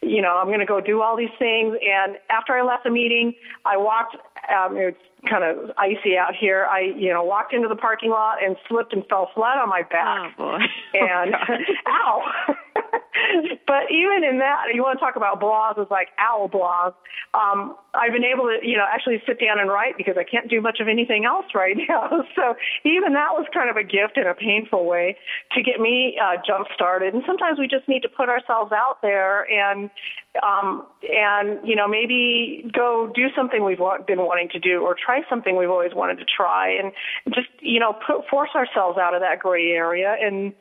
[0.00, 1.76] you know, I'm going to go do all these things.
[1.82, 3.34] And after I left the meeting,
[3.66, 4.14] I walked.
[4.48, 6.66] Um, it's kind of icy out here.
[6.70, 9.82] I, you know, walked into the parking lot and slipped and fell flat on my
[9.82, 10.34] back.
[10.38, 10.58] Oh boy!
[10.94, 11.34] Oh, and
[11.86, 12.22] ow!
[13.66, 16.94] but even in that, you want to talk about blahs it's like owl blahs.
[17.34, 20.48] Um, I've been able to, you know, actually sit down and write because I can't
[20.48, 22.24] do much of anything else right now.
[22.36, 22.54] So
[22.84, 25.16] even that was kind of a gift in a painful way
[25.52, 27.14] to get me uh, jump started.
[27.14, 29.90] And sometimes we just need to put ourselves out there and
[30.42, 35.22] um, and you know maybe go do something we've been wanting to do or try
[35.28, 36.92] something we've always wanted to try and
[37.34, 40.52] just you know put, force ourselves out of that gray area and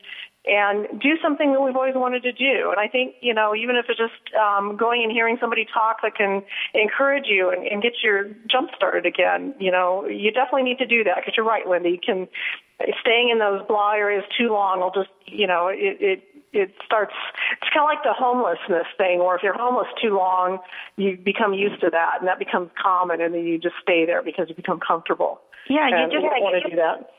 [0.48, 2.72] and do something that we've always wanted to do.
[2.72, 5.98] And I think, you know, even if it's just um, going and hearing somebody talk
[6.04, 6.44] that can
[6.74, 10.88] encourage you and, and get your jump started again, you know, you definitely need to
[10.88, 11.90] do that because you're right, Linda.
[11.90, 12.28] You can
[13.02, 16.24] staying in those blah areas too long will just, you know, it, it
[16.54, 17.14] it starts
[17.52, 20.60] it's kind of like the homelessness thing or if you're homeless too long
[20.96, 24.24] you become used to that and that becomes common and then you just stay there
[24.24, 27.12] because you become comfortable Yeah, and you just we don't want to do that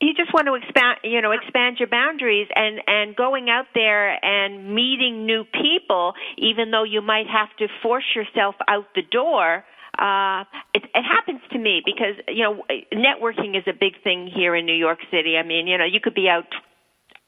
[0.00, 4.22] you just want to expand you know expand your boundaries and and going out there
[4.24, 9.64] and meeting new people even though you might have to force yourself out the door
[9.98, 10.44] uh
[10.74, 14.66] it it happens to me because you know networking is a big thing here in
[14.66, 15.36] New York City.
[15.36, 16.44] I mean you know you could be out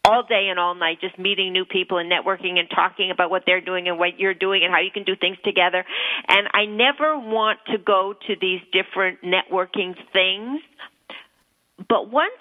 [0.05, 3.43] all day and all night just meeting new people and networking and talking about what
[3.47, 5.85] they're doing and what you're doing and how you can do things together.
[6.29, 10.61] And i never want to go to these different networking things
[11.89, 12.33] but once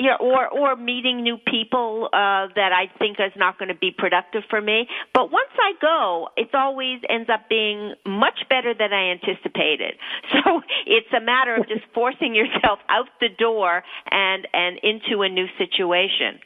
[0.00, 3.90] yeah, or or meeting new people uh that I think is not going to be
[3.96, 4.86] productive for me.
[5.12, 9.94] But once I go, it always ends up being much better than I anticipated.
[10.44, 15.28] So it's a matter of just forcing yourself out the door and and into a
[15.28, 16.38] new situation.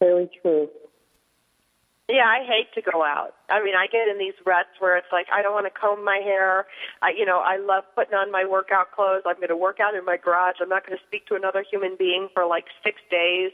[0.00, 0.68] very true
[2.08, 3.36] Yeah, I hate to go out.
[3.50, 6.02] I mean, I get in these ruts where it's like I don't want to comb
[6.04, 6.64] my hair.
[7.02, 9.24] I, you know, I love putting on my workout clothes.
[9.26, 10.56] I'm going to work out in my garage.
[10.62, 13.52] I'm not going to speak to another human being for like six days,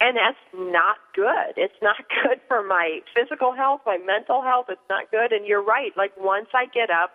[0.00, 1.58] and that's not good.
[1.58, 4.66] It's not good for my physical health, my mental health.
[4.68, 5.32] It's not good.
[5.32, 5.90] And you're right.
[5.96, 7.10] Like once I get up,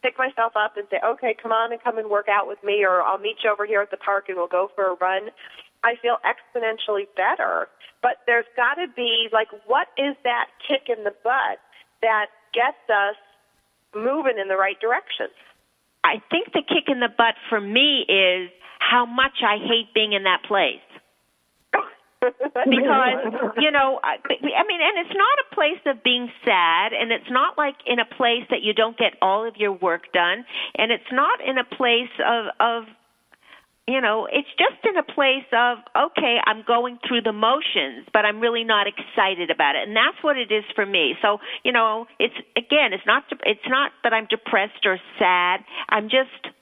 [0.00, 2.84] pick myself up and say, okay, come on and come and work out with me,
[2.86, 5.30] or I'll meet you over here at the park and we'll go for a run.
[5.84, 7.68] I feel exponentially better.
[8.02, 11.58] But there's got to be like, what is that kick in the butt
[12.02, 13.16] that gets us
[13.94, 15.28] moving in the right direction?
[16.04, 20.12] I think the kick in the butt for me is how much I hate being
[20.12, 20.84] in that place.
[22.22, 27.12] because you know I, I mean and it's not a place of being sad and
[27.12, 30.44] it's not like in a place that you don't get all of your work done
[30.74, 32.84] and it's not in a place of of
[33.86, 38.24] you know it's just in a place of okay i'm going through the motions but
[38.24, 39.86] i'm really not excited about it.
[39.86, 41.14] And that's what it is for me.
[41.22, 45.60] So you know it's again it's not it's not that i'm depressed or sad.
[45.88, 46.54] I'm just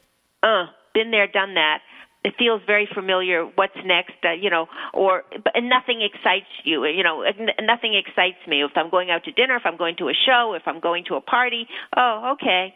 [0.43, 1.81] uh been there done that.
[2.25, 5.25] It feels very familiar what's next uh, you know or
[5.57, 7.25] nothing excites you you know
[7.62, 8.62] nothing excites me.
[8.62, 11.05] If i'm going out to dinner if i'm going to a show if i'm going
[11.09, 11.66] to a party
[11.97, 12.75] oh okay.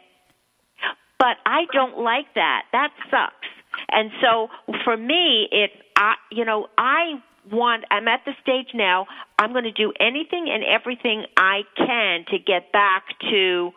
[1.19, 2.63] But i don't like that.
[2.71, 3.47] That sucks
[3.91, 4.47] and so
[4.83, 7.13] for me it i you know i
[7.51, 9.07] want i'm at the stage now
[9.37, 13.71] i'm going to do anything and everything i can to get back to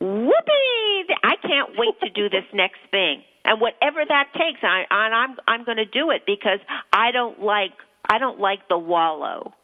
[0.00, 3.22] whoopee i can't wait to do this next thing.
[3.44, 6.60] And whatever that takes I, and i'm i'm going to do it because
[6.92, 7.72] i don't like
[8.08, 9.54] i don't like the wallow.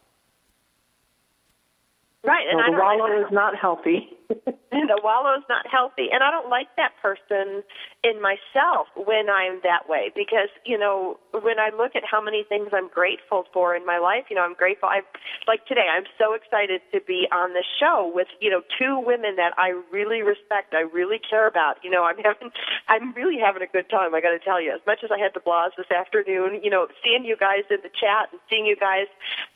[2.26, 4.14] Right, and well, I the don't wallow is not healthy
[4.89, 6.09] the wallow is not healthy.
[6.12, 7.62] And i don't like that person
[8.03, 12.45] in myself when i'm that way because you know when i look at how many
[12.49, 14.89] things i'm grateful for in my life you know i'm grateful.
[14.89, 15.01] I
[15.47, 19.37] like today i'm so excited to be on the show with you know two women
[19.37, 21.77] that i really respect i really care about.
[21.83, 22.51] You know i'm having
[22.89, 24.72] i'm really having a good time i got to tell you.
[24.72, 27.79] As much as i had the blahs this afternoon you know seeing you guys in
[27.83, 29.07] the chat and seeing you guys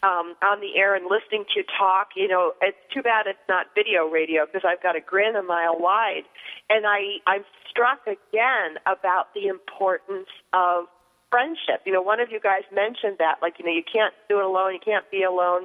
[0.03, 3.39] um on the air and listening to you talk you know it's too bad it's
[3.49, 6.25] not video radio because i've got a grin a mile wide
[6.71, 10.85] and i i'm struck again about the importance of
[11.31, 11.83] friendship.
[11.85, 14.45] You know, one of you guys mentioned that, like, you know, you can't do it
[14.45, 15.63] alone, you can't be alone.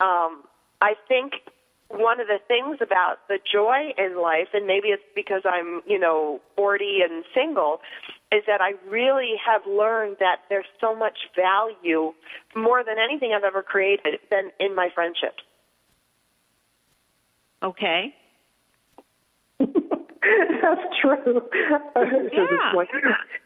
[0.00, 0.44] Um,
[0.80, 1.34] I think
[1.88, 5.98] one of the things about the joy in life, and maybe it's because I'm, you
[5.98, 7.80] know, 40 and single,
[8.32, 12.14] is that I really have learned that there's so much value,
[12.56, 15.42] more than anything I've ever created, than in my friendships.
[17.62, 18.14] Okay.
[20.62, 21.42] That's true.
[22.32, 22.72] Yeah.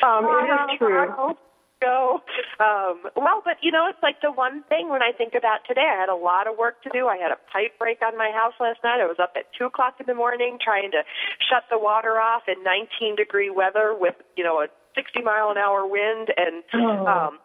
[0.05, 1.35] um, it is true.
[1.83, 2.22] So,
[2.59, 5.85] um, well, but you know, it's like the one thing when I think about today.
[5.85, 7.07] I had a lot of work to do.
[7.07, 9.01] I had a pipe break on my house last night.
[9.01, 11.03] I was up at two o'clock in the morning trying to
[11.51, 15.59] shut the water off in 19 degree weather with you know a 60 mile an
[15.59, 17.07] hour wind and Oh.
[17.07, 17.39] um,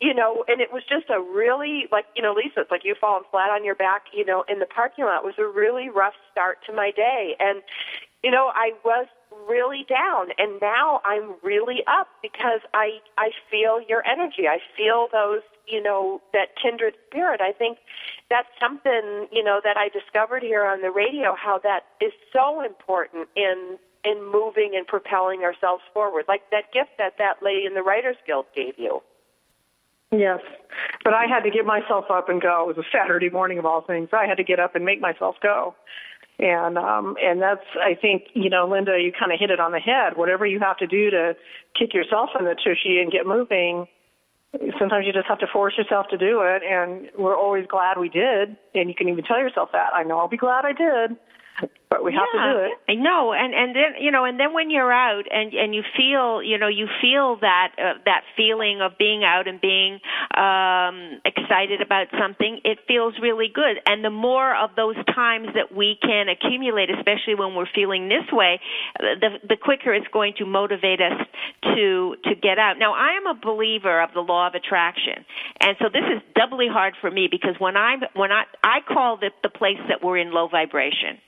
[0.00, 2.96] you know, and it was just a really like you know, Lisa, it's like you
[3.00, 5.22] falling flat on your back, you know, in the parking lot.
[5.22, 7.62] It was a really rough start to my day, and
[8.22, 9.06] you know, I was
[9.48, 14.46] really down, and now I'm really up because I I feel your energy.
[14.48, 17.40] I feel those, you know, that kindred spirit.
[17.40, 17.78] I think
[18.28, 21.34] that's something you know that I discovered here on the radio.
[21.34, 26.90] How that is so important in in moving and propelling ourselves forward, like that gift
[26.98, 29.02] that that lady in the Writers Guild gave you.
[30.12, 30.40] Yes,
[31.04, 32.68] but I had to get myself up and go.
[32.68, 34.08] It was a Saturday morning of all things.
[34.12, 35.76] I had to get up and make myself go,
[36.40, 39.72] and um, and that's I think you know Linda, you kind of hit it on
[39.72, 40.16] the head.
[40.16, 41.36] Whatever you have to do to
[41.78, 43.86] kick yourself in the tushy and get moving,
[44.78, 46.62] sometimes you just have to force yourself to do it.
[46.64, 49.92] And we're always glad we did, and you can even tell yourself that.
[49.94, 51.16] I know I'll be glad I did,
[51.90, 52.78] but we have to do it.
[52.88, 55.82] I know, and and then you know, and then when you're out and and you
[55.96, 59.98] feel, you know, you feel that uh, that feeling of being out and being
[60.38, 63.82] um excited about something, it feels really good.
[63.86, 68.30] And the more of those times that we can accumulate, especially when we're feeling this
[68.32, 68.60] way,
[68.98, 71.26] the the quicker it's going to motivate us
[71.74, 72.78] to to get out.
[72.78, 75.26] Now, I am a believer of the law of attraction,
[75.60, 79.18] and so this is doubly hard for me because when I'm when I I call
[79.22, 81.18] it the place that we're in low vibration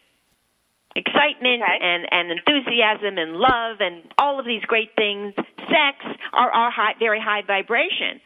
[0.94, 1.78] excitement Okay.
[1.80, 5.34] and and enthusiasm and love and all of these great things.
[5.68, 5.96] Sex
[6.32, 8.20] are are high very high vibration.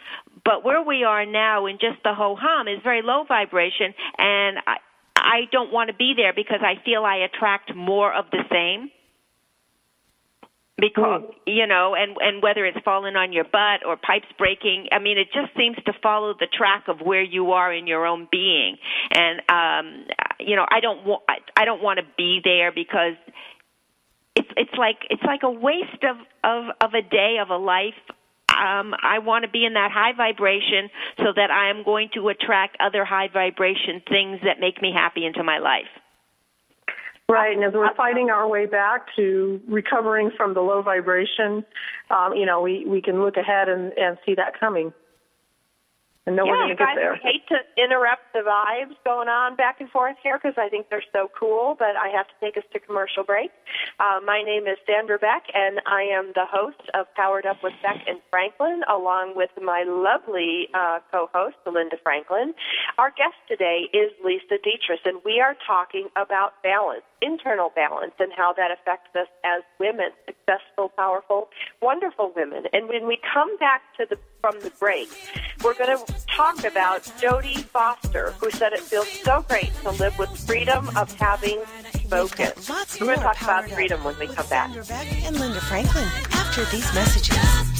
[0.44, 4.58] But where we are now in just the ho hum is very low vibration and
[4.66, 4.76] i
[5.16, 8.90] i don't want to be there because i feel i attract more of the same
[10.78, 14.98] because you know and and whether it's falling on your butt or pipes breaking i
[14.98, 18.28] mean it just seems to follow the track of where you are in your own
[18.30, 18.76] being.
[19.14, 20.04] And um
[20.38, 21.22] you know i don't want
[21.56, 23.14] i don't want to be there because
[24.34, 27.94] it's it's like it's like a waste of of of a day of a life.
[28.50, 32.28] Um i want to be in that high vibration so that i am going to
[32.28, 35.88] attract other high vibration things that make me happy into my life
[37.28, 41.64] Right, and as we're fighting our way back to recovering from the low vibration,
[42.08, 44.92] um, you know, we, we can look ahead and, and see that coming.
[46.26, 47.14] And know we're going to get guys, there.
[47.14, 50.90] I hate to interrupt the vibes going on back and forth here because I think
[50.90, 53.52] they're so cool, but I have to take us to commercial break.
[54.00, 57.74] Uh, my name is Sandra Beck, and I am the host of Powered Up with
[57.80, 62.54] Beck and Franklin, along with my lovely uh, co-host, Linda Franklin.
[62.98, 68.32] Our guest today is Lisa Dietrich, and we are talking about balance, internal balance, and
[68.36, 71.50] how that affects us as women, successful, powerful,
[71.80, 72.64] wonderful women.
[72.72, 75.08] And when we come back to the from the break,
[75.64, 80.16] we're going to talk about Jodie Foster, who said it feels so great to live
[80.20, 81.60] with freedom of having
[81.94, 82.52] spoken.
[83.00, 84.70] We're going to talk about freedom when we come back.
[84.70, 87.75] And Linda Franklin after these messages.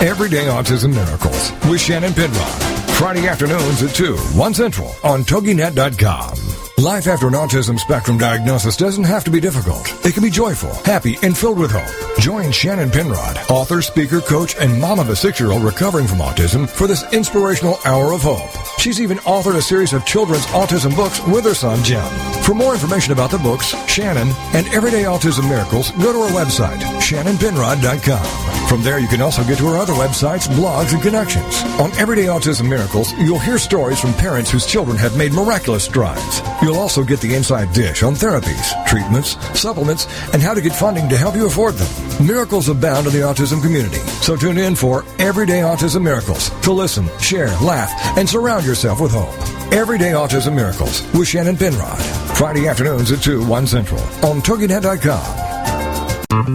[0.00, 2.62] Everyday Autism Miracles with Shannon Penrod.
[2.92, 6.47] Friday afternoons at 2, 1 Central on TogiNet.com.
[6.78, 9.92] Life after an autism spectrum diagnosis doesn't have to be difficult.
[10.06, 12.20] It can be joyful, happy, and filled with hope.
[12.20, 16.86] Join Shannon Penrod, author, speaker, coach, and mom of a six-year-old recovering from autism for
[16.86, 18.48] this inspirational hour of hope.
[18.78, 22.06] She's even authored a series of children's autism books with her son, Jim.
[22.44, 26.78] For more information about the books, Shannon, and Everyday Autism Miracles, go to her website,
[27.00, 28.68] shannonpenrod.com.
[28.68, 31.62] From there, you can also get to her other websites, blogs, and connections.
[31.80, 36.42] On Everyday Autism Miracles, you'll hear stories from parents whose children have made miraculous strides.
[36.62, 41.08] You'll also get the inside dish on therapies, treatments, supplements, and how to get funding
[41.08, 42.26] to help you afford them.
[42.26, 47.08] Miracles abound in the autism community, so tune in for Everyday Autism Miracles to listen,
[47.18, 49.34] share, laugh, and surround yourself with hope.
[49.72, 51.98] Everyday Autism Miracles with Shannon Penrod.
[52.36, 55.48] Friday afternoons at 2, 1 Central on TogiNet.com.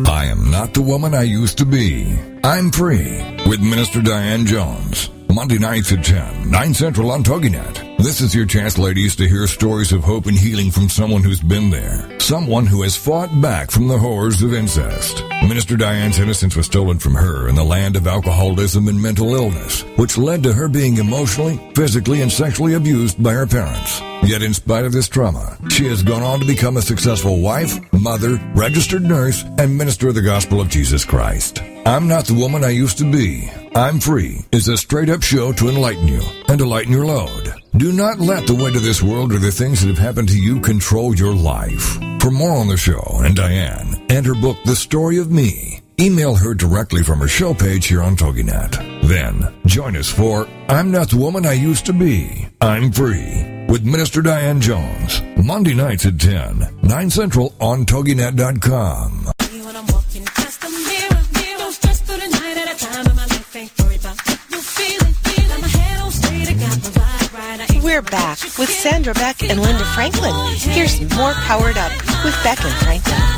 [0.08, 2.18] I am not the woman I used to be.
[2.44, 5.10] I'm free with Minister Diane Jones.
[5.30, 7.83] Monday nights at 10, 9 Central on TogiNet.
[7.98, 11.42] This is your chance, ladies, to hear stories of hope and healing from someone who's
[11.42, 12.20] been there.
[12.20, 15.24] Someone who has fought back from the horrors of incest.
[15.44, 19.84] Minister Diane's innocence was stolen from her in the land of alcoholism and mental illness,
[19.96, 24.02] which led to her being emotionally, physically, and sexually abused by her parents.
[24.26, 27.78] Yet in spite of this trauma, she has gone on to become a successful wife,
[27.92, 31.62] mother, registered nurse, and minister of the gospel of Jesus Christ.
[31.86, 33.52] I'm not the woman I used to be.
[33.76, 37.54] I'm free is a straight up show to enlighten you and to lighten your load.
[37.76, 40.40] Do not let the weight of this world or the things that have happened to
[40.40, 41.98] you control your life.
[42.22, 46.36] For more on the show and Diane and her book, The Story of Me, email
[46.36, 49.06] her directly from her show page here on TogiNet.
[49.06, 52.48] Then join us for I'm Not the Woman I Used to Be.
[52.62, 55.24] I'm Free with Minister Diane Jones.
[55.36, 59.32] Monday nights at 10, 9 Central on TogiNet.com.
[59.66, 63.08] When I'm walking past the mirror, mirror, don't stress through the night at a time,
[63.08, 65.62] and my life ain't worried about what you feeling, feeling.
[65.62, 67.60] My head on straight, I got my vibe right.
[67.62, 70.36] I ain't We're back with Sandra Beck and Linda Franklin.
[70.56, 71.92] Here's more Powered Up
[72.24, 73.33] with Beck and Franklin.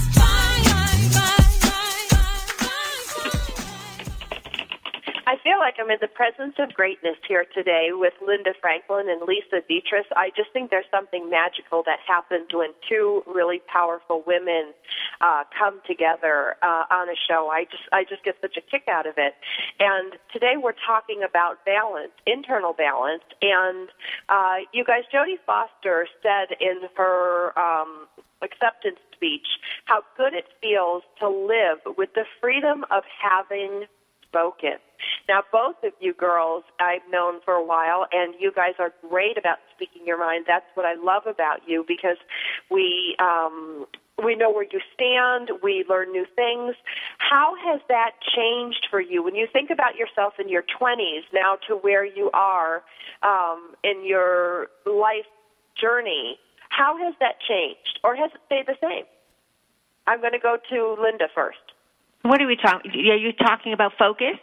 [5.28, 9.22] I feel like I'm in the presence of greatness here today with Linda Franklin and
[9.28, 10.06] Lisa Dietrich.
[10.16, 14.74] I just think there's something magical that happens when two really powerful women
[15.22, 17.50] uh, come together uh, on a show.
[17.52, 19.34] I just I just get such a kick out of it.
[19.80, 23.90] And today we're talking about balance, internal balance, and
[24.30, 28.06] uh, you guys, Jodie Foster said in her um,
[28.44, 29.48] acceptance speech
[29.86, 33.86] how good it feels to live with the freedom of having
[34.36, 34.78] spoken.
[35.30, 39.38] Now, both of you girls I've known for a while, and you guys are great
[39.38, 40.46] about speaking your mind.
[40.48, 42.18] That's what I love about you because
[42.70, 43.86] we um,
[44.24, 45.52] we know where you stand.
[45.62, 46.76] We learn new things.
[47.18, 51.58] How has that changed for you when you think about yourself in your 20s now
[51.68, 52.84] to where you are
[53.24, 55.28] um, in your life
[55.80, 56.38] journey?
[56.70, 59.06] How has that changed, or has it stayed the same?
[60.08, 61.75] I'm going to go to Linda first.
[62.26, 62.90] What are we talking?
[62.90, 64.42] Are you talking about focus?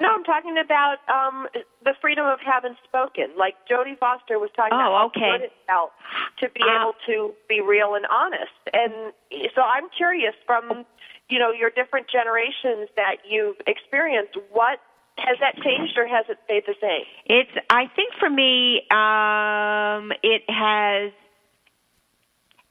[0.00, 1.46] No, I'm talking about um,
[1.84, 3.36] the freedom of having spoken.
[3.36, 5.44] Like Jodie Foster was talking Oh, about okay.
[5.44, 5.92] it felt
[6.40, 6.80] to be Ah.
[6.80, 8.56] able to be real and honest.
[8.72, 9.12] And
[9.54, 10.86] so I'm curious from
[11.28, 14.80] you know your different generations that you've experienced, what
[15.18, 17.04] has that changed or has it stayed the same?
[17.26, 17.50] It's.
[17.68, 21.12] I think for me, um, it has.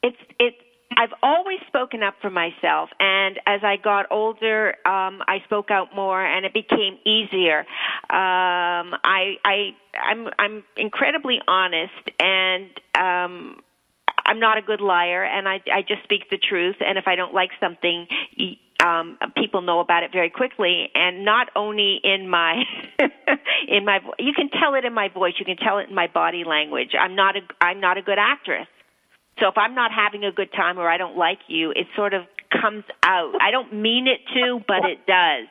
[0.01, 0.17] It's.
[0.39, 0.55] It.
[0.97, 5.95] I've always spoken up for myself, and as I got older, um, I spoke out
[5.95, 7.59] more, and it became easier.
[8.09, 9.35] Um, I.
[9.45, 9.75] I.
[9.93, 10.27] I'm.
[10.39, 12.69] I'm incredibly honest, and.
[12.97, 13.61] Um,
[14.25, 16.75] I'm not a good liar, and I, I just speak the truth.
[16.81, 18.07] And if I don't like something,
[18.83, 20.89] um, people know about it very quickly.
[20.93, 22.63] And not only in my
[23.67, 26.07] in my you can tell it in my voice, you can tell it in my
[26.07, 26.91] body language.
[26.99, 28.67] I'm not a I'm not a good actress.
[29.39, 32.13] So if I'm not having a good time or I don't like you, it sort
[32.13, 32.23] of
[32.61, 33.33] comes out.
[33.41, 35.47] I don't mean it to, but it does.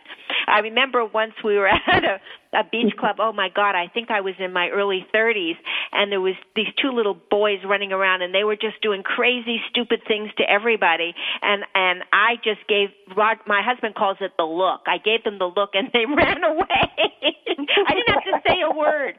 [0.47, 2.21] I remember once we were at a,
[2.53, 3.17] a beach club.
[3.19, 5.57] Oh my God, I think I was in my early 30s,
[5.93, 9.61] and there was these two little boys running around, and they were just doing crazy,
[9.71, 11.15] stupid things to everybody.
[11.43, 14.83] And and I just gave my husband calls it the look.
[14.87, 16.67] I gave them the look, and they ran away.
[17.87, 19.19] I didn't have to say a word.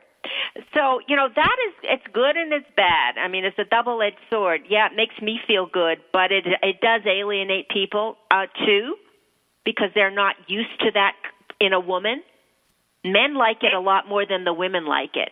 [0.74, 3.18] So, you know, that is it's good and it's bad.
[3.18, 4.62] I mean, it's a double-edged sword.
[4.70, 8.96] Yeah, it makes me feel good, but it it does alienate people uh too
[9.66, 11.14] because they're not used to that
[11.60, 12.24] in a woman.
[13.04, 15.30] Men like it a lot more than the women like it.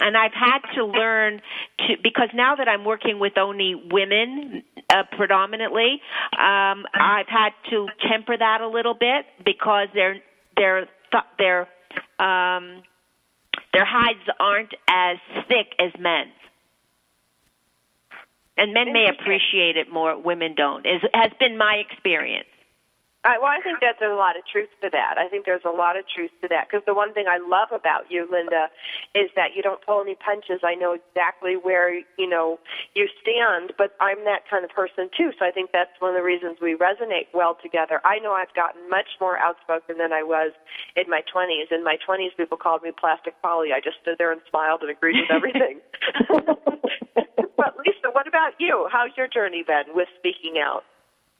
[0.00, 1.40] And I've had to learn
[1.80, 6.00] to because now that I'm working with only women uh, predominantly,
[6.32, 10.16] um, I've had to temper that a little bit because their
[10.56, 11.60] their th- their
[12.18, 12.82] um,
[13.72, 15.18] their hides aren't as
[15.48, 16.32] thick as men's.
[18.56, 20.84] And men may appreciate it more, women don't.
[20.84, 22.48] Is has been my experience.
[23.20, 25.20] Uh, well, I think that there's a lot of truth to that.
[25.20, 27.68] I think there's a lot of truth to that because the one thing I love
[27.68, 28.72] about you, Linda,
[29.12, 30.64] is that you don't pull any punches.
[30.64, 32.56] I know exactly where you know
[32.96, 35.36] you stand, but I'm that kind of person too.
[35.36, 38.00] So I think that's one of the reasons we resonate well together.
[38.08, 40.56] I know I've gotten much more outspoken than I was
[40.96, 41.68] in my 20s.
[41.68, 43.76] In my 20s, people called me plastic Polly.
[43.76, 45.84] I just stood there and smiled and agreed with everything.
[47.60, 48.88] but Lisa, what about you?
[48.90, 50.88] How's your journey been with speaking out?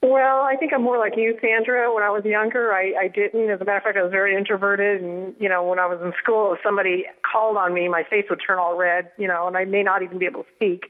[0.02, 1.92] Well, I think I'm more like you, Sandra.
[1.92, 3.50] When I was younger, I, I didn't.
[3.50, 6.00] As a matter of fact, I was very introverted, and you know, when I was
[6.02, 9.46] in school, if somebody called on me, my face would turn all red, you know,
[9.46, 10.84] and I may not even be able to speak.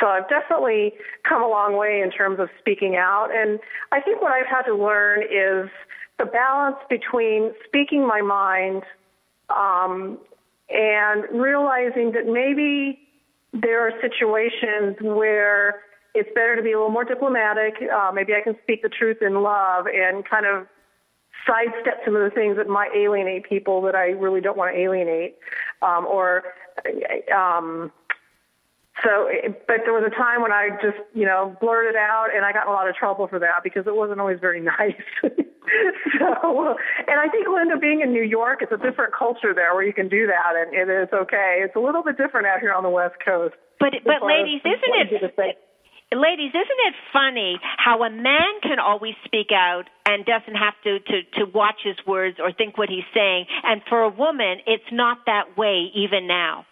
[0.00, 0.94] So I've definitely
[1.28, 3.60] come a long way in terms of speaking out, and
[3.92, 5.68] I think what I've had to learn is
[6.18, 8.82] the balance between speaking my mind
[9.50, 10.16] um,
[10.70, 12.98] and realizing that maybe
[13.52, 15.82] there are situations where
[16.14, 17.74] it's better to be a little more diplomatic.
[17.82, 20.66] Uh, maybe I can speak the truth in love and kind of
[21.46, 24.80] sidestep some of the things that might alienate people that I really don't want to
[24.80, 25.36] alienate,
[25.82, 26.44] um, or
[27.34, 27.92] um,
[29.02, 29.28] so.
[29.66, 32.66] But there was a time when I just, you know, blurted out, and I got
[32.66, 35.02] in a lot of trouble for that because it wasn't always very nice.
[35.22, 36.76] so,
[37.08, 39.92] and I think Linda, being in New York, it's a different culture there where you
[39.92, 41.60] can do that, and it is okay.
[41.60, 43.54] It's a little bit different out here on the West Coast.
[43.80, 45.58] But but ladies, isn't what you just it?
[46.14, 51.00] Ladies, isn't it funny how a man can always speak out and doesn't have to,
[51.00, 54.84] to, to watch his words or think what he's saying, and for a woman, it's
[54.92, 56.66] not that way even now?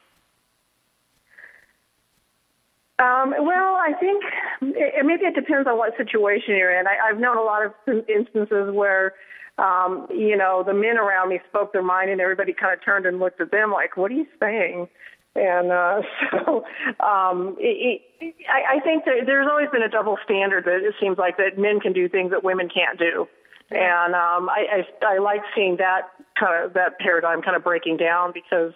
[3.01, 4.23] Um, well, I think
[4.61, 6.87] it, maybe it depends on what situation you're in.
[6.87, 7.73] I, I've known a lot of
[8.09, 9.15] instances where,
[9.59, 13.07] um, you know, the men around me spoke their mind, and everybody kind of turned
[13.07, 14.87] and looked at them like, "What are you saying?"
[15.35, 16.65] And uh, so,
[17.01, 20.95] um, it, it, I, I think that there's always been a double standard that it
[21.01, 23.27] seems like that men can do things that women can't do.
[23.71, 27.97] And um, I, I, I like seeing that kind of that paradigm kind of breaking
[27.97, 28.73] down because,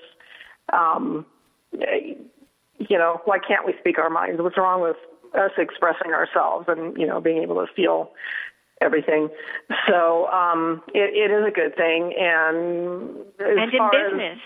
[0.73, 1.27] um,
[1.73, 4.41] you know, why can't we speak our minds?
[4.41, 4.97] What's wrong with
[5.35, 8.13] us expressing ourselves and you know being able to feel
[8.81, 9.29] everything?
[9.87, 12.15] So um, it, it is a good thing.
[12.19, 14.39] And and in far as- business.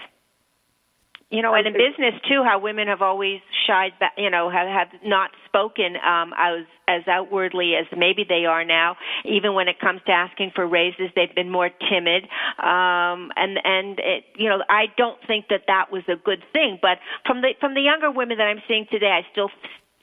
[1.31, 4.15] You know, and in business too, how women have always shied back.
[4.19, 8.97] You know, have have not spoken um, as as outwardly as maybe they are now.
[9.25, 12.25] Even when it comes to asking for raises, they've been more timid.
[12.59, 16.81] Um, and and it, you know, I don't think that that was a good thing.
[16.83, 19.51] But from the from the younger women that I'm seeing today, I still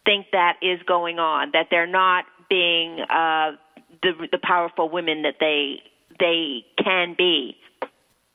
[0.06, 1.52] think that is going on.
[1.52, 3.52] That they're not being uh,
[4.02, 5.82] the the powerful women that they
[6.22, 7.58] they can be.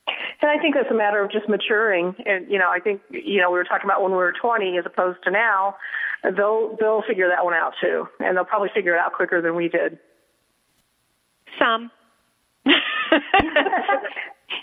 [0.07, 2.15] And I think that's a matter of just maturing.
[2.25, 4.77] And you know, I think you know we were talking about when we were 20
[4.77, 5.75] as opposed to now.
[6.23, 9.55] They'll they'll figure that one out too, and they'll probably figure it out quicker than
[9.55, 9.99] we did.
[11.59, 11.91] Some.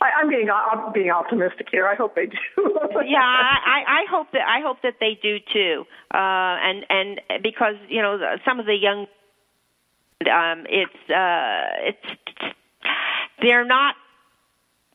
[0.00, 1.86] I, I'm being I'm being optimistic here.
[1.86, 2.38] I hope they do.
[3.06, 5.84] yeah, I, I hope that I hope that they do too.
[6.12, 9.06] Uh, and and because you know some of the young,
[10.30, 12.54] um, it's uh, it's
[13.42, 13.94] they're not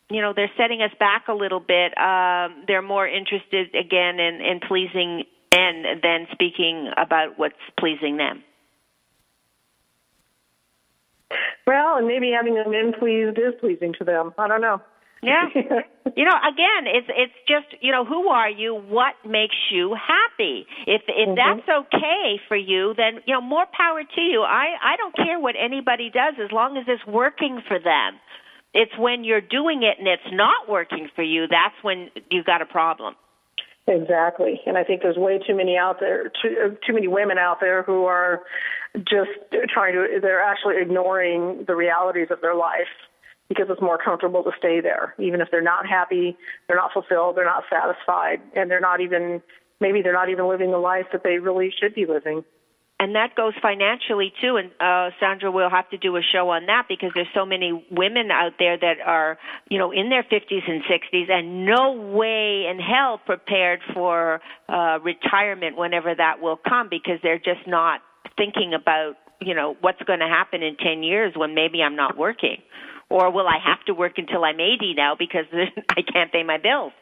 [0.10, 1.98] you know they're setting us back a little bit.
[1.98, 5.24] Um, they're more interested again in, in pleasing
[5.56, 8.44] men than speaking about what's pleasing them.
[11.66, 14.34] Well, and maybe having them men pleased is pleasing to them.
[14.38, 14.82] I don't know.
[15.24, 15.50] Yeah.
[16.16, 18.76] you know, again, it's it's just, you know, who are you?
[18.76, 20.68] What makes you happy?
[20.86, 21.36] If if Mhm.
[21.36, 24.44] that's okay for you, then, you know, more power to you.
[24.44, 28.20] I I don't care what anybody does as long as it's working for them.
[28.76, 32.62] It's when you're doing it and it's not working for you, that's when you've got
[32.62, 33.16] a problem.
[33.88, 37.38] Exactly, and I think there's way too many out there, too, uh, too many women
[37.38, 38.42] out there who are
[38.98, 39.30] just
[39.70, 40.20] trying to.
[40.22, 42.92] They're actually ignoring the realities of their life
[43.48, 46.36] because it's more comfortable to stay there, even if they're not happy,
[46.68, 49.42] they're not fulfilled, they're not satisfied, and they're not even
[49.80, 52.44] maybe they're not even living the life that they really should be living.
[53.00, 56.66] And that goes financially too and uh Sandra will have to do a show on
[56.68, 59.38] that because there's so many women out there that are
[59.70, 65.00] you know in their 50s and 60s and no way in hell prepared for uh
[65.04, 68.02] retirement whenever that will come because they're just not
[68.38, 72.18] thinking about you know what's going to happen in 10 years when maybe I'm not
[72.18, 72.58] working.
[73.10, 75.46] Or will I have to work until I'm 80 now because
[75.90, 76.94] I can't pay my bills?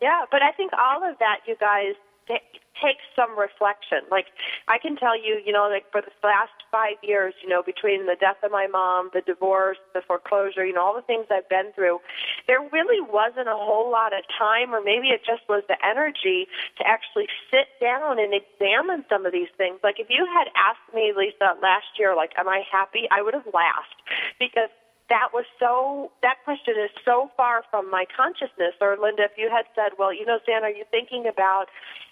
[0.00, 1.94] Yeah, but I think all of that, you guys,
[2.26, 2.44] ta-
[2.80, 4.00] takes some reflection.
[4.10, 4.26] Like,
[4.66, 8.06] I can tell you, you know, like for the last five years, you know, between
[8.06, 11.48] the death of my mom, the divorce, the foreclosure, you know, all the things I've
[11.48, 12.00] been through,
[12.46, 16.48] there really wasn't a whole lot of time, or maybe it just was the energy
[16.78, 19.78] to actually sit down and examine some of these things.
[19.84, 23.04] Like, if you had asked me, Lisa, last year, like, am I happy?
[23.10, 24.00] I would have laughed
[24.38, 24.72] because
[25.10, 29.50] that was so that question is so far from my consciousness or linda if you
[29.50, 31.66] had said well you know Zan, are you thinking about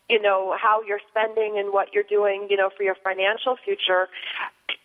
[0.09, 4.09] you know how you're spending and what you're doing you know for your financial future.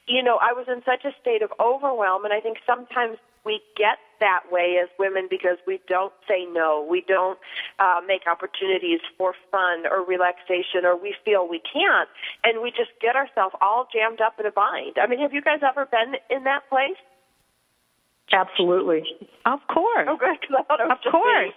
[0.07, 3.61] You know i was in such a state of overwhelm and i think sometimes we
[3.75, 6.85] get that way as women because we don't say no.
[6.89, 7.37] We don't
[7.79, 12.07] uh, make opportunities for fun or relaxation or we feel we can't
[12.43, 14.97] and we just get ourselves all jammed up in a bind.
[14.97, 16.99] I mean have you guys ever been in that place
[18.31, 19.03] Absolutely.
[19.45, 20.41] of course good.
[20.41, 21.53] 'cause I thought it was Of course.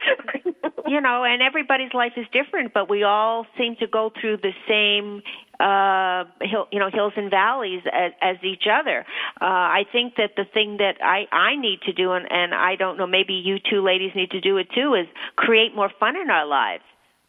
[0.86, 4.52] you know, and everybody's life is different, but we all seem to go through the
[4.68, 5.22] same
[5.58, 9.06] uh hill you know hills and valleys as, as each other
[9.40, 9.44] uh
[9.80, 12.98] i think that the thing that i i need to do and and i don't
[12.98, 15.06] know maybe you two ladies need to do it too is
[15.36, 16.82] create more fun in our lives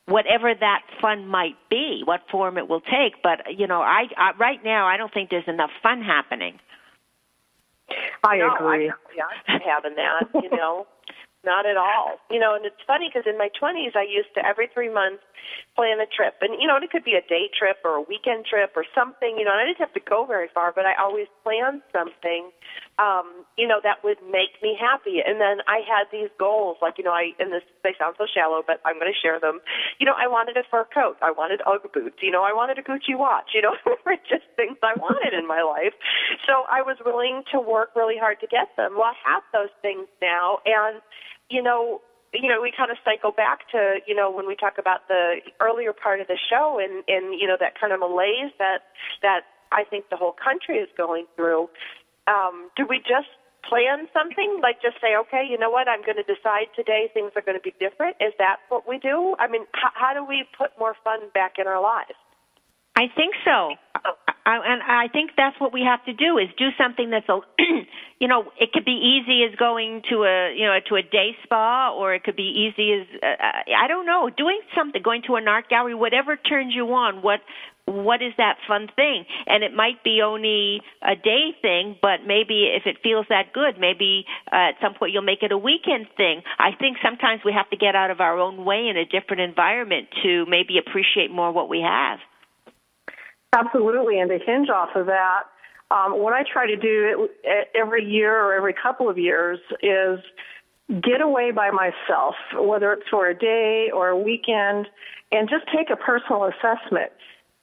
[0.07, 4.31] whatever that fun might be what form it will take but you know i, I
[4.37, 6.59] right now i don't think there's enough fun happening
[8.23, 8.89] I no, agree.
[8.89, 10.87] I, yeah, I'm having that, you know.
[11.47, 12.19] Not at all.
[12.27, 15.23] You know, and it's funny because in my 20s, I used to every three months
[15.79, 16.35] plan a trip.
[16.43, 19.39] And, you know, it could be a day trip or a weekend trip or something,
[19.39, 22.51] you know, and I didn't have to go very far, but I always planned something,
[22.99, 25.23] um, you know, that would make me happy.
[25.23, 28.27] And then I had these goals, like, you know, I, and this, they sound so
[28.27, 29.63] shallow, but I'm going to share them.
[30.03, 31.15] You know, I wanted a fur coat.
[31.23, 32.19] I wanted Ugg boots.
[32.19, 33.55] You know, I wanted a Gucci watch.
[33.55, 33.75] You know,
[34.27, 35.95] just things I wanted in my life.
[36.43, 38.99] So I was willing to work really hard to get them.
[38.99, 40.59] Well, I have those things now.
[40.65, 40.99] And,
[41.49, 42.01] you know,
[42.33, 45.39] you know, we kind of cycle back to, you know, when we talk about the
[45.61, 48.91] earlier part of the show and, and you know, that kind of malaise that,
[49.21, 51.69] that I think the whole country is going through.
[52.27, 53.31] Um, do we just
[53.63, 54.59] plan something?
[54.61, 57.57] Like just say, okay, you know what, I'm going to decide today things are going
[57.57, 58.17] to be different?
[58.19, 59.35] Is that what we do?
[59.39, 62.19] I mean, how, how do we put more fun back in our lives?
[62.95, 63.75] I think so.
[64.47, 67.39] I, and I think that's what we have to do is do something that's a,
[68.19, 71.35] you know, it could be easy as going to a, you know, to a day
[71.43, 75.35] spa, or it could be easy as, uh, I don't know, doing something, going to
[75.35, 77.21] an art gallery, whatever turns you on.
[77.21, 77.41] What,
[77.83, 79.25] what is that fun thing?
[79.47, 83.75] And it might be only a day thing, but maybe if it feels that good,
[83.77, 86.41] maybe uh, at some point you'll make it a weekend thing.
[86.57, 89.41] I think sometimes we have to get out of our own way in a different
[89.41, 92.19] environment to maybe appreciate more what we have.
[93.53, 95.43] Absolutely, and to hinge off of that,
[95.89, 97.29] um, what I try to do
[97.73, 100.19] every year or every couple of years is
[101.01, 104.87] get away by myself, whether it's for a day or a weekend,
[105.31, 107.11] and just take a personal assessment.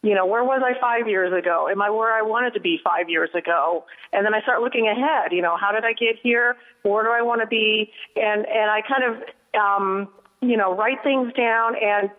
[0.03, 1.69] You know, where was I five years ago?
[1.71, 3.87] Am I where I wanted to be five years ago?
[4.13, 5.33] And then I start looking ahead.
[5.33, 6.57] You know, how did I get here?
[6.83, 7.91] Where do I want to be?
[8.15, 9.23] And and I kind of
[9.59, 10.09] um,
[10.43, 12.11] you know write things down and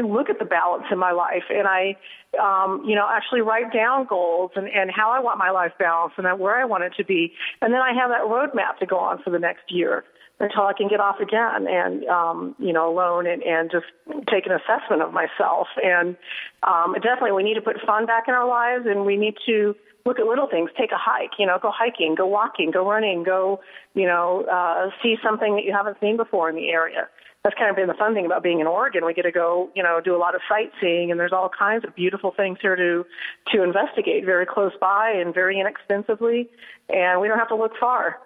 [0.00, 1.96] look at the balance in my life and I,
[2.40, 6.16] um, you know, actually write down goals and, and how I want my life balanced
[6.16, 7.32] and where I want it to be.
[7.60, 10.04] And then I have that roadmap to go on for the next year
[10.40, 13.84] until I can get off again and, um, you know, alone and, and just
[14.32, 15.68] take an assessment of myself.
[15.84, 16.16] And
[16.62, 19.76] um, definitely we need to put fun back in our lives and we need to
[20.06, 20.70] look at little things.
[20.76, 23.60] Take a hike, you know, go hiking, go walking, go running, go,
[23.94, 27.08] you know, uh, see something that you haven't seen before in the area
[27.44, 29.04] that's kind of been the fun thing about being in Oregon.
[29.04, 31.84] We get to go, you know, do a lot of sightseeing, and there's all kinds
[31.84, 33.04] of beautiful things here to
[33.52, 36.48] to investigate, very close by and very inexpensively,
[36.88, 38.18] and we don't have to look far.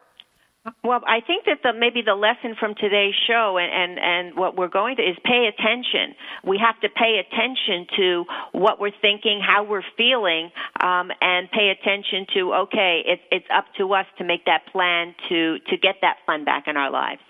[0.83, 4.57] Well, I think that the maybe the lesson from today's show and, and, and what
[4.57, 6.17] we're going to is pay attention.
[6.45, 10.51] We have to pay attention to what we're thinking, how we're feeling,
[10.81, 15.15] um, and pay attention to okay, it's it's up to us to make that plan
[15.29, 17.23] to to get that fun back in our lives.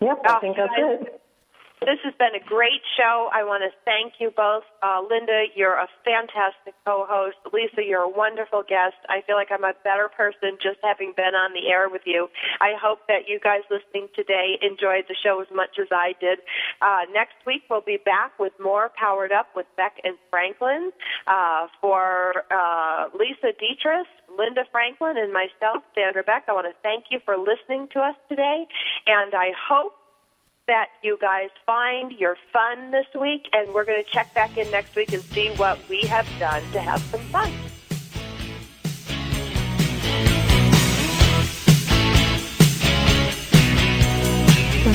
[0.00, 1.20] Yep, I oh, think that's it.
[1.80, 3.30] This has been a great show.
[3.32, 4.64] I want to thank you both.
[4.82, 7.38] Uh, Linda, you're a fantastic co-host.
[7.52, 8.98] Lisa, you're a wonderful guest.
[9.08, 12.28] I feel like I'm a better person just having been on the air with you.
[12.60, 16.40] I hope that you guys listening today enjoyed the show as much as I did.
[16.82, 20.90] Uh, next week we'll be back with more Powered Up with Beck and Franklin.
[21.26, 24.06] Uh, for uh, Lisa Dietrich,
[24.36, 28.16] Linda Franklin, and myself, Sandra Beck, I want to thank you for listening to us
[28.28, 28.66] today,
[29.06, 29.97] and I hope
[30.68, 34.70] that you guys find your fun this week, and we're going to check back in
[34.70, 37.50] next week and see what we have done to have some fun.